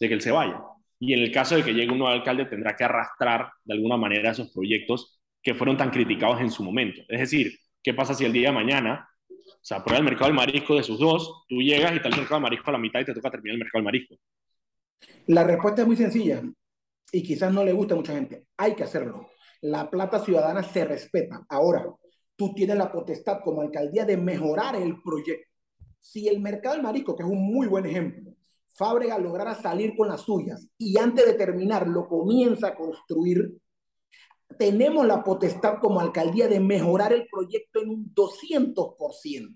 [0.00, 0.62] de que él se vaya.
[0.98, 3.96] Y en el caso de que llegue un nuevo alcalde, tendrá que arrastrar de alguna
[3.96, 7.02] manera esos proyectos que fueron tan criticados en su momento.
[7.08, 7.52] Es decir,
[7.86, 9.08] ¿Qué pasa si el día de mañana
[9.62, 12.34] se aprueba el mercado del marisco de sus dos, tú llegas y está el mercado
[12.34, 14.16] del marisco a la mitad y te toca terminar el mercado del marisco?
[15.28, 16.42] La respuesta es muy sencilla
[17.12, 18.48] y quizás no le gusta a mucha gente.
[18.56, 19.28] Hay que hacerlo.
[19.60, 21.46] La plata ciudadana se respeta.
[21.48, 21.86] Ahora,
[22.34, 25.48] tú tienes la potestad como alcaldía de mejorar el proyecto.
[26.00, 28.32] Si el mercado del marisco, que es un muy buen ejemplo,
[28.66, 33.60] Fábrega lograra salir con las suyas y antes de terminar lo comienza a construir,
[34.58, 39.54] tenemos la potestad como alcaldía de mejorar el proyecto en un 200%.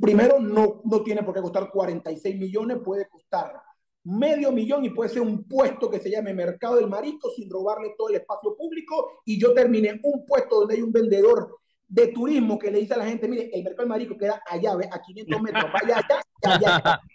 [0.00, 3.62] Primero, no, no tiene por qué costar 46 millones, puede costar
[4.04, 7.94] medio millón y puede ser un puesto que se llame Mercado del Marisco sin robarle
[7.96, 12.58] todo el espacio público y yo termine un puesto donde hay un vendedor de turismo
[12.58, 14.88] que le dice a la gente, mire, el Mercado del Marisco queda allá, ¿ve?
[14.90, 16.76] a 500 metros, vaya allá, allá.
[16.76, 17.00] allá.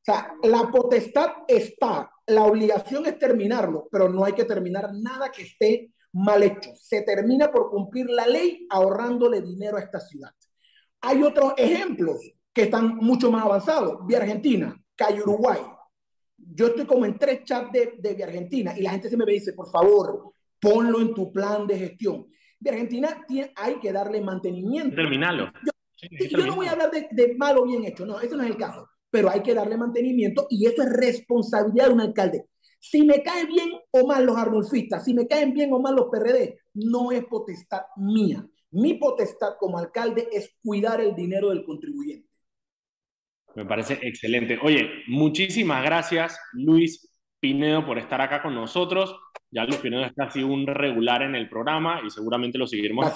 [0.00, 5.30] O sea, la potestad está, la obligación es terminarlo, pero no hay que terminar nada
[5.30, 6.70] que esté mal hecho.
[6.76, 10.30] Se termina por cumplir la ley ahorrándole dinero a esta ciudad.
[11.02, 12.18] Hay otros ejemplos
[12.52, 14.06] que están mucho más avanzados.
[14.06, 15.60] Vía Argentina, Calle Uruguay.
[16.36, 19.24] Yo estoy como en tres chats de, de Vía Argentina y la gente se me
[19.24, 22.26] dice, por favor, ponlo en tu plan de gestión.
[22.58, 24.96] Vía Argentina tiene, hay que darle mantenimiento.
[24.96, 25.52] Terminalo.
[25.64, 28.42] Yo, sí, yo no voy a hablar de, de malo bien hecho, no, eso no
[28.42, 32.44] es el caso pero hay que darle mantenimiento y eso es responsabilidad de un alcalde.
[32.78, 36.06] Si me caen bien o mal los arnulfistas, si me caen bien o mal los
[36.10, 38.46] PRD, no es potestad mía.
[38.70, 42.28] Mi potestad como alcalde es cuidar el dinero del contribuyente.
[43.54, 44.58] Me parece excelente.
[44.62, 49.16] Oye, muchísimas gracias, Luis Pinedo, por estar acá con nosotros.
[49.50, 53.12] Ya Luis Pinedo es casi un regular en el programa y seguramente lo seguiremos.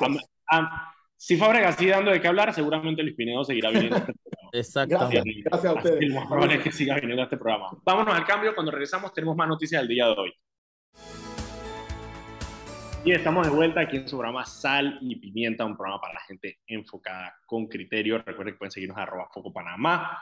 [0.50, 3.96] A, si Fábrega sigue dando de qué hablar, seguramente Luis Pinedo seguirá viniendo.
[4.54, 4.96] Exacto.
[4.96, 5.96] Gracias, gracias a ustedes.
[5.96, 7.70] Así lo más probable es que siga viniendo a este programa.
[7.84, 8.54] Vámonos al cambio.
[8.54, 10.32] Cuando regresamos, tenemos más noticias del día de hoy.
[13.04, 16.20] Y estamos de vuelta aquí en su programa Sal y Pimienta, un programa para la
[16.20, 18.18] gente enfocada con criterio.
[18.18, 20.20] Recuerden que pueden seguirnos a arroba Foco Panamá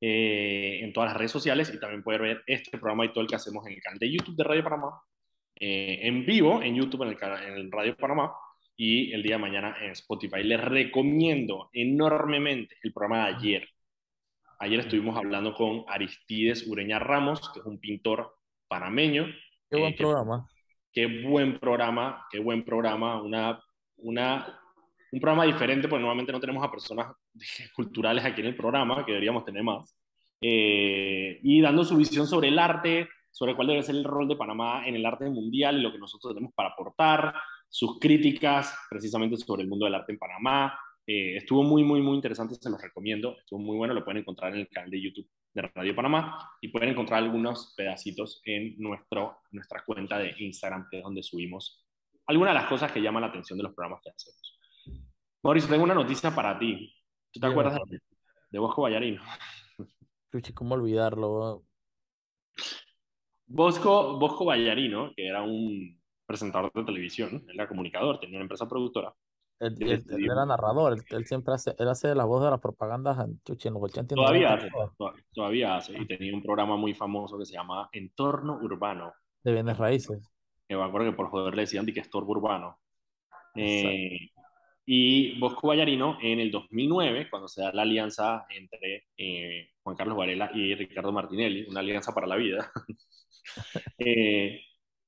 [0.00, 3.28] eh, en todas las redes sociales y también pueden ver este programa y todo el
[3.28, 5.02] que hacemos en el canal de YouTube de Radio Panamá,
[5.54, 8.32] eh, en vivo en YouTube en el, en el Radio Panamá
[8.76, 10.42] y el día de mañana en Spotify.
[10.42, 13.68] Les recomiendo enormemente el programa de ayer.
[14.58, 18.36] Ayer estuvimos hablando con Aristides Ureña Ramos, que es un pintor
[18.68, 19.26] panameño.
[19.70, 20.48] Qué buen eh, programa.
[20.92, 23.22] Qué, qué buen programa, qué buen programa.
[23.22, 23.60] Una,
[23.96, 24.60] una,
[25.12, 27.14] un programa diferente, porque normalmente no tenemos a personas
[27.74, 29.94] culturales aquí en el programa, que deberíamos tener más.
[30.40, 34.36] Eh, y dando su visión sobre el arte, sobre cuál debe ser el rol de
[34.36, 37.34] Panamá en el arte mundial y lo que nosotros tenemos para aportar,
[37.68, 40.78] sus críticas precisamente sobre el mundo del arte en Panamá.
[41.06, 43.36] Eh, estuvo muy, muy, muy interesante, se los recomiendo.
[43.38, 46.68] Estuvo muy bueno, lo pueden encontrar en el canal de YouTube de Radio Panamá y
[46.68, 51.86] pueden encontrar algunos pedacitos en nuestro, nuestra cuenta de Instagram, que es donde subimos
[52.26, 54.58] algunas de las cosas que llaman la atención de los programas que hacemos.
[55.42, 56.92] Mauricio, tengo una noticia para ti.
[57.32, 58.00] ¿Tú te acuerdas de,
[58.50, 59.22] de Bosco Ballarino?
[60.54, 61.64] ¿Cómo olvidarlo?
[63.46, 69.14] Bosco, Bosco Ballarino, que era un presentador de televisión, era comunicador, tenía una empresa productora,
[69.58, 72.50] Él, Él él- él era narrador, él, él siempre hace, él hace la voz de
[72.50, 76.34] las propagandas en, en los 80 y Todavía 90, hace, to- todavía hace, y tenía
[76.34, 79.12] un programa muy famoso que se llama Entorno Urbano,
[79.42, 80.28] de bienes raíces.
[80.68, 82.78] que me acuerdo que por joder le decían de que estorbo urbano.
[83.54, 84.30] Eh,
[84.84, 90.16] y Bosco Vallarino en el 2009, cuando se da la alianza entre eh, Juan Carlos
[90.18, 92.70] Varela y Ricardo Martinelli, una alianza para la vida,
[93.98, 94.60] eh,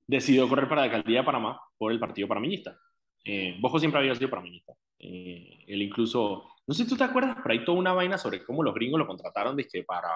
[0.08, 2.76] decidió correr para la alcaldía de Panamá por el partido panameñista.
[3.24, 4.72] Eh, Bosco siempre había sido panameñista.
[4.98, 8.42] Eh, él incluso, no sé si tú te acuerdas, pero hay toda una vaina sobre
[8.42, 10.08] cómo los gringos lo contrataron dizque, para,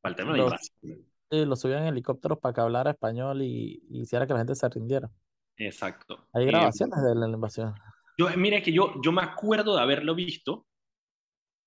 [0.00, 1.06] para el tema de la Los- invasión.
[1.30, 4.54] Sí, lo subían en helicópteros para que hablara español y, y hiciera que la gente
[4.54, 5.10] se rindiera.
[5.56, 6.28] Exacto.
[6.32, 7.74] Hay Eh, grabaciones de la invasión.
[8.16, 10.66] Yo, mira que yo, yo me acuerdo de haberlo visto,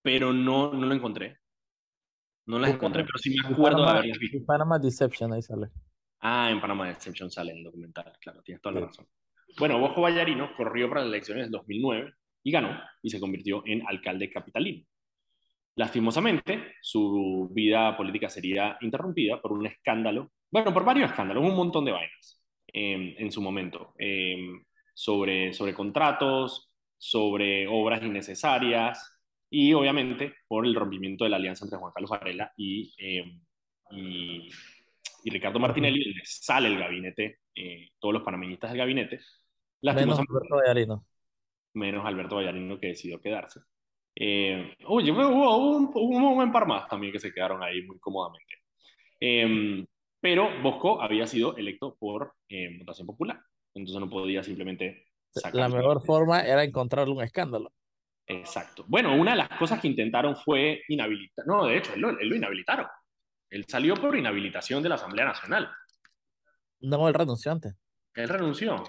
[0.01, 1.37] pero no, no lo encontré.
[2.47, 4.37] No las encontré, pero sí me acuerdo de haberlas visto.
[4.45, 5.67] Panama Deception, ahí sale.
[6.21, 9.07] Ah, en Panamá Deception sale el documental, claro, tienes toda la razón.
[9.57, 12.13] Bueno, Bosco Vallarino corrió para las elecciones del 2009
[12.43, 14.85] y ganó y se convirtió en alcalde capitalino.
[15.75, 21.85] Lastimosamente, su vida política sería interrumpida por un escándalo, bueno, por varios escándalos, un montón
[21.85, 22.43] de vainas
[22.73, 24.37] eh, en su momento, eh,
[24.93, 31.79] sobre, sobre contratos, sobre obras innecesarias y obviamente por el rompimiento de la alianza entre
[31.79, 33.39] Juan Carlos Varela y, eh,
[33.91, 34.49] y,
[35.23, 39.19] y Ricardo Martinelli, sale el gabinete, eh, todos los panameñistas del gabinete,
[39.81, 41.05] Menos Alberto Vallarino.
[41.73, 43.61] menos Alberto Vallarino que decidió quedarse.
[44.15, 48.55] Eh, oye, hubo, un, un buen par más también que se quedaron ahí muy cómodamente.
[49.21, 49.85] Eh,
[50.21, 53.39] pero Bosco había sido electo por eh, votación popular,
[53.73, 55.05] entonces no podía simplemente
[55.35, 55.69] La sacar.
[55.69, 57.71] mejor forma era encontrarle un escándalo.
[58.27, 58.85] Exacto.
[58.87, 61.47] Bueno, una de las cosas que intentaron fue inhabilitar.
[61.47, 62.85] No, de hecho, él lo, él lo inhabilitaron.
[63.49, 65.69] Él salió por inhabilitación de la Asamblea Nacional.
[66.81, 67.73] No, el renunciante.
[68.13, 68.83] Él renunció.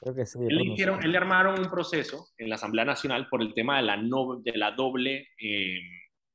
[0.00, 0.38] Creo que sí.
[0.38, 0.72] Él renunció.
[0.72, 3.96] hicieron, él le armaron un proceso en la Asamblea Nacional por el tema de la,
[3.96, 5.80] no, de la doble eh,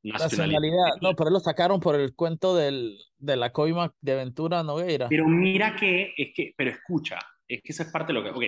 [0.03, 0.59] nacionalidad.
[0.59, 1.01] Nacionalidad.
[1.01, 5.09] No, pero él lo sacaron por el cuento del, de la coima de Ventura Nogueira.
[5.09, 8.29] Pero mira que, es que, pero escucha, es que esa es parte de lo que,
[8.29, 8.43] ok,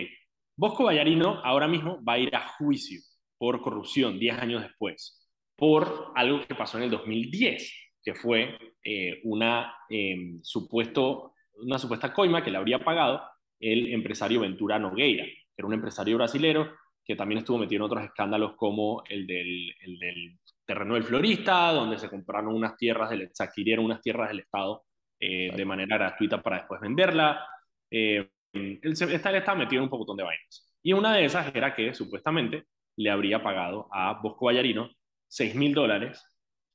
[0.56, 3.00] Bosco Vallarino ahora mismo va a ir a juicio
[3.38, 7.74] por corrupción 10 años después, por algo que pasó en el 2010,
[8.04, 13.22] que fue eh, una, eh, supuesto, una supuesta coima que le habría pagado
[13.60, 16.74] el empresario Ventura Nogueira, que era un empresario brasilero
[17.04, 21.72] que también estuvo metido en otros escándalos como el del, el del terreno del florista,
[21.72, 24.84] donde se compraron unas tierras, del, se adquirieron unas tierras del Estado
[25.20, 27.46] eh, de manera gratuita para después venderla.
[27.90, 28.82] Él, él
[29.14, 30.72] estaba metido en un poco de vainas.
[30.84, 32.66] Y una de esas era que supuestamente
[32.98, 34.90] le habría pagado a Bosco Vallarino
[35.28, 36.24] 6 mil dólares.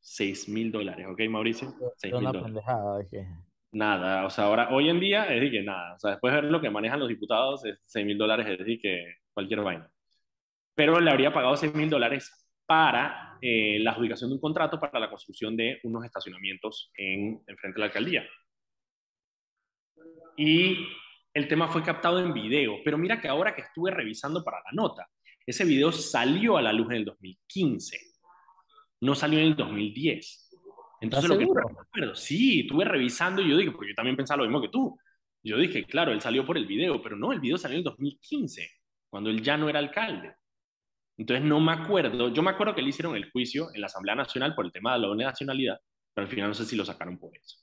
[0.09, 1.75] 6 mil dólares, ¿ok, Mauricio?
[1.97, 2.55] 6 Era mil dólares.
[2.55, 3.27] de que-
[3.73, 6.41] Nada, o sea, ahora, hoy en día es decir que nada, o sea, después de
[6.43, 9.91] ver lo que manejan los diputados, 6 mil dólares es decir que cualquier vaina.
[10.77, 12.31] Pero le habría pagado 6 mil dólares
[12.67, 17.57] para eh, la adjudicación de un contrato para la construcción de unos estacionamientos en, en
[17.59, 18.25] frente a la alcaldía.
[20.37, 20.87] Y
[21.35, 24.71] el tema fue captado en video, pero mira que ahora que estuve revisando para la
[24.73, 25.09] nota,
[25.45, 27.99] ese video salió a la luz en el 2015,
[29.07, 30.51] no salió en el 2010.
[31.01, 34.45] Entonces, lo que recuerdo, sí, estuve revisando y yo dije, porque yo también pensaba lo
[34.45, 34.99] mismo que tú.
[35.43, 37.85] Yo dije, claro, él salió por el video, pero no, el video salió en el
[37.85, 38.69] 2015,
[39.09, 40.35] cuando él ya no era alcalde.
[41.17, 44.15] Entonces no me acuerdo, yo me acuerdo que le hicieron el juicio en la Asamblea
[44.15, 45.79] Nacional por el tema de la doble nacionalidad,
[46.13, 47.59] pero al final no sé si lo sacaron por eso.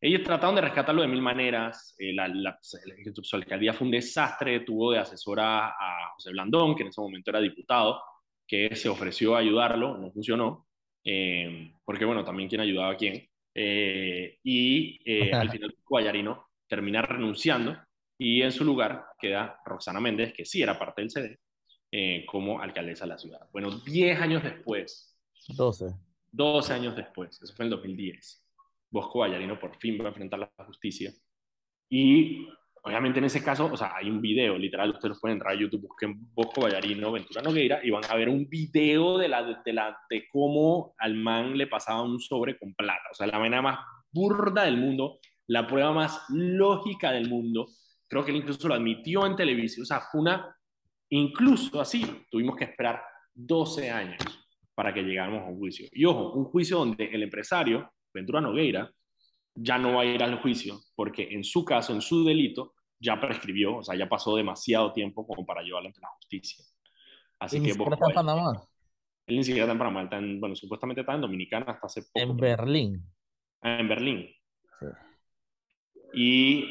[0.00, 4.60] Ellos trataron de rescatarlo de mil maneras, eh, la, la, su alcaldía fue un desastre,
[4.60, 8.00] tuvo de asesora a José Blandón, que en ese momento era diputado,
[8.46, 10.67] que se ofreció a ayudarlo, no funcionó,
[11.10, 17.00] eh, porque bueno, también quién ayudaba a quién, eh, y eh, al final Guayarino termina
[17.02, 17.76] renunciando
[18.18, 21.38] y en su lugar queda Roxana Méndez, que sí era parte del CD,
[21.90, 23.48] eh, como alcaldesa de la ciudad.
[23.50, 25.94] Bueno, 10 años después, 12.
[26.30, 28.44] 12 años después, eso fue en el 2010,
[28.90, 31.12] Bosco Vallarino por fin va a enfrentar la justicia.
[31.88, 32.46] Y
[32.88, 35.82] obviamente en ese caso, o sea, hay un video, literal, ustedes pueden entrar a YouTube,
[35.82, 39.96] busquen Bosco Vallarino, Ventura Nogueira, y van a ver un video de, la, de, la,
[40.10, 43.04] de cómo al man le pasaba un sobre con plata.
[43.12, 43.78] O sea, la manera más
[44.10, 47.68] burda del mundo, la prueba más lógica del mundo.
[48.08, 49.82] Creo que él incluso lo admitió en televisión.
[49.82, 50.54] O sea, fue una
[51.10, 53.02] Incluso así, tuvimos que esperar
[53.34, 54.20] 12 años
[54.74, 55.88] para que llegáramos a un juicio.
[55.92, 58.90] Y ojo, un juicio donde el empresario, Ventura Nogueira,
[59.54, 63.20] ya no va a ir al juicio porque en su caso, en su delito, ya
[63.20, 66.64] prescribió, o sea, ya pasó demasiado tiempo como para llevarlo ante la justicia.
[67.38, 68.62] Así ¿Y que ni está en Panamá?
[69.26, 72.02] Él ni siquiera está en Panamá, está en, bueno, supuestamente está en Dominicana hasta hace
[72.02, 72.20] poco.
[72.20, 73.04] En Berlín.
[73.60, 74.30] Ah, en Berlín.
[74.80, 74.86] Sí.
[76.14, 76.64] Y,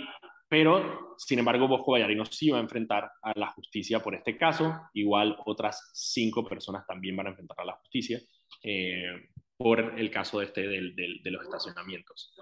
[0.49, 4.73] pero sin embargo, Bosco Vallarino sí va a enfrentar a la justicia por este caso.
[4.93, 8.19] Igual otras cinco personas también van a enfrentar a la justicia
[8.63, 12.35] eh, por el caso este del, de los estacionamientos.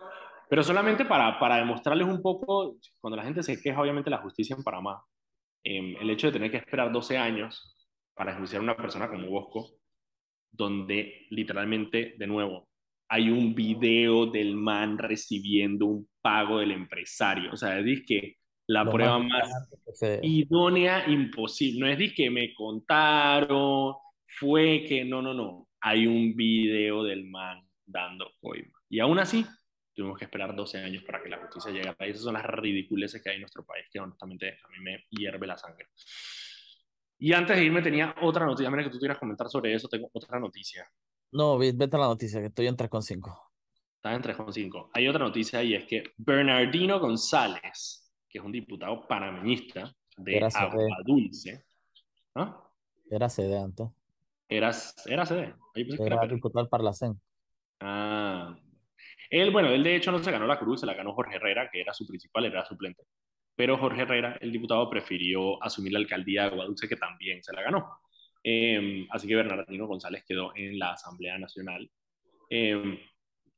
[0.50, 4.56] Pero solamente para, para, demostrarles un poco, cuando la gente se queja, obviamente, la justicia
[4.56, 5.04] en Panamá,
[5.64, 7.76] eh, el hecho de tener que esperar 12 años
[8.14, 9.72] para enjuiciar a una persona como Bosco,
[10.52, 12.70] donde literalmente, de nuevo,
[13.10, 17.52] hay un video del man recibiendo un pago del empresario.
[17.52, 18.38] O sea, es que
[18.68, 19.70] la prueba más,
[20.24, 21.80] idónea imposible.
[21.80, 23.94] No es que me contaron,
[24.40, 25.68] fue que no, no, no.
[25.82, 28.74] Hay un video del man dando coima.
[28.90, 29.46] Y aún así,
[29.96, 31.96] tuvimos que esperar 12 años para que la justicia llegara.
[32.06, 35.06] Y esas son las ridiculeces que hay en nuestro país, que honestamente a mí me
[35.10, 35.88] hierve la sangre.
[37.18, 40.10] Y antes de irme tenía otra noticia, mira que tú quieras comentar sobre eso, tengo
[40.14, 40.86] otra noticia.
[41.32, 43.40] No, vete a la noticia, que estoy en 3,5.
[43.96, 44.90] Está en 3,5.
[44.94, 50.98] Hay otra noticia y es que Bernardino González, que es un diputado panameñista de Agua
[51.06, 51.66] Dulce.
[52.36, 52.62] ¿Ah?
[53.10, 53.88] Era sede antes.
[54.50, 54.72] Era,
[55.06, 55.56] era sede.
[55.74, 57.20] Era, era diputado Parlacén.
[57.80, 58.58] Ah.
[59.30, 61.70] Él, bueno, él de hecho no se ganó la cruz, se la ganó Jorge Herrera,
[61.72, 63.04] que era su principal, era suplente
[63.56, 67.62] pero Jorge Herrera, el diputado, prefirió asumir la alcaldía de Aguadulce, que también se la
[67.62, 68.00] ganó.
[68.44, 71.90] Em, así que Bernardino González quedó en la Asamblea Nacional.
[72.50, 73.00] Eh,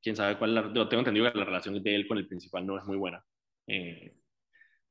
[0.01, 2.77] Quién sabe cuál, la, tengo entendido que la relación de él con el principal no
[2.77, 3.23] es muy buena.
[3.65, 4.15] Eh,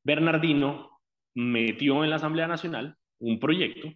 [0.02, 1.00] Bernardino
[1.34, 3.88] metió en la Asamblea Nacional un proyecto.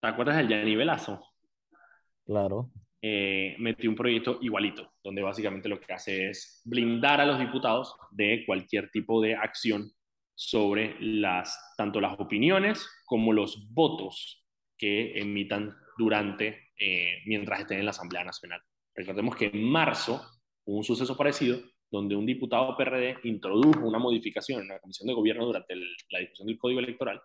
[0.00, 1.22] ¿Te acuerdas del Yanni Velazo?
[2.24, 2.70] Claro.
[3.04, 7.96] Eh, metió un proyecto igualito, donde básicamente lo que hace es blindar a los diputados
[8.12, 9.90] de cualquier tipo de acción
[10.36, 14.46] sobre las, tanto las opiniones como los votos
[14.78, 18.62] que emitan durante, eh, mientras estén en la Asamblea Nacional.
[18.94, 20.22] Recordemos que en marzo
[20.64, 25.14] hubo un suceso parecido donde un diputado PRD introdujo una modificación en la Comisión de
[25.14, 27.20] Gobierno durante la discusión del Código Electoral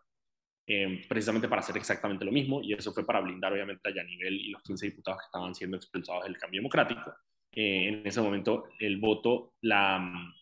[0.69, 4.33] Em, precisamente para hacer exactamente lo mismo, y eso fue para blindar obviamente a Yanivel
[4.33, 7.13] y los 15 diputados que estaban siendo expulsados del cambio democrático.
[7.53, 10.35] Eh, en ese momento el voto, la,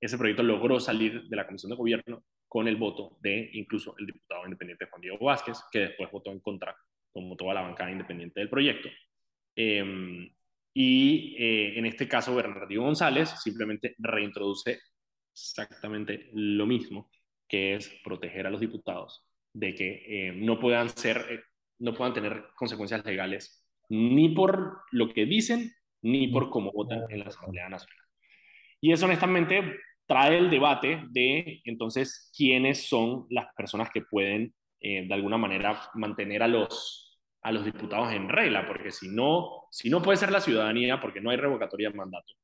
[0.00, 4.06] ese proyecto logró salir de la Comisión de Gobierno con el voto de incluso el
[4.06, 6.76] diputado independiente Juan Diego Vázquez, que después votó en contra,
[7.12, 8.88] como toda la bancada independiente del proyecto.
[9.54, 10.28] Em,
[10.74, 14.80] y eh, en este caso, Bernardino González simplemente reintroduce
[15.32, 17.10] exactamente lo mismo,
[17.46, 19.25] que es proteger a los diputados
[19.56, 21.40] de que eh, no puedan ser, eh,
[21.78, 27.20] no puedan tener consecuencias legales ni por lo que dicen ni por cómo votan en
[27.20, 28.04] la Asamblea Nacional.
[28.80, 35.06] Y eso honestamente trae el debate de entonces quiénes son las personas que pueden eh,
[35.08, 39.88] de alguna manera mantener a los, a los diputados en regla, porque si no, si
[39.88, 42.34] no puede ser la ciudadanía, porque no hay revocatoria de mandato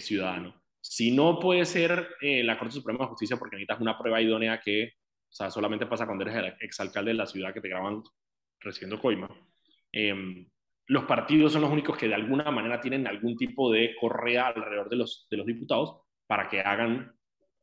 [0.00, 4.60] ciudadano, si no puede ser la Corte Suprema de Justicia porque necesitas una prueba idónea
[4.62, 4.92] que
[5.32, 8.02] o sea, solamente pasa cuando eres exalcalde de la ciudad que te graban
[8.60, 9.30] recibiendo coima.
[9.90, 10.46] Em,
[10.88, 14.90] los partidos son los únicos que de alguna manera tienen algún tipo de correa alrededor
[14.90, 17.16] de los, de los diputados para que hagan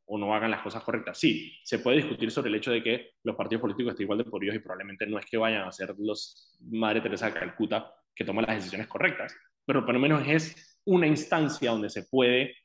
[0.05, 1.19] o no hagan las cosas correctas.
[1.19, 4.25] Sí, se puede discutir sobre el hecho de que los partidos políticos estén igual de
[4.25, 8.25] podridos y probablemente no es que vayan a ser los Madre Teresa de Calcuta que
[8.25, 12.55] toman las decisiones correctas, pero por lo menos es una instancia donde se puede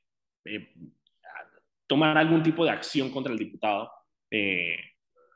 [0.46, 0.72] eh,
[1.86, 3.90] tomar algún tipo de acción contra el diputado
[4.30, 4.93] eh,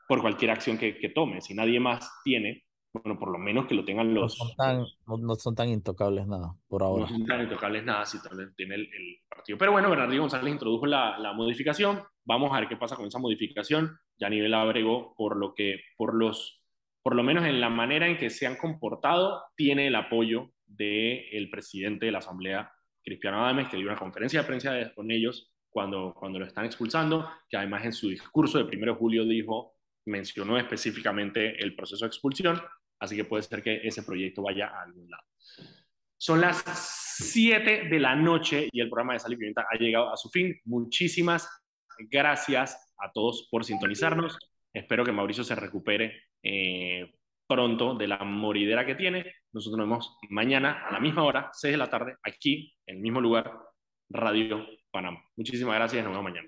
[0.09, 1.39] por cualquier acción que, que, tome.
[1.39, 4.39] Si nadie más tiene, bueno, por lo menos que lo tengan los...
[4.39, 7.03] No son tan, no, son tan intocables nada, por ahora.
[7.03, 8.89] No son tan intocables nada si también tiene el,
[9.29, 9.59] partido.
[9.59, 12.01] Pero bueno, Bernardino González introdujo la, la, modificación.
[12.25, 13.99] Vamos a ver qué pasa con esa modificación.
[14.17, 16.63] Ya a nivel abrego, por lo que, por los,
[17.03, 21.51] por lo menos en la manera en que se han comportado, tiene el apoyo del
[21.51, 22.71] presidente de la Asamblea,
[23.03, 27.29] Cristiano Adames, que dio una conferencia de prensa con ellos cuando, cuando lo están expulsando,
[27.47, 29.75] que además en su discurso de 1 de julio dijo
[30.05, 32.61] mencionó específicamente el proceso de expulsión,
[32.99, 35.23] así que puede ser que ese proyecto vaya a algún lado.
[36.17, 40.11] Son las 7 de la noche y el programa de Sal y Pimienta ha llegado
[40.11, 40.53] a su fin.
[40.65, 41.49] Muchísimas
[42.09, 44.37] gracias a todos por sintonizarnos.
[44.73, 47.13] Espero que Mauricio se recupere eh,
[47.47, 49.33] pronto de la moridera que tiene.
[49.51, 53.01] Nosotros nos vemos mañana a la misma hora, 6 de la tarde, aquí, en el
[53.01, 53.51] mismo lugar,
[54.09, 55.23] Radio Panamá.
[55.35, 56.47] Muchísimas gracias nos vemos mañana.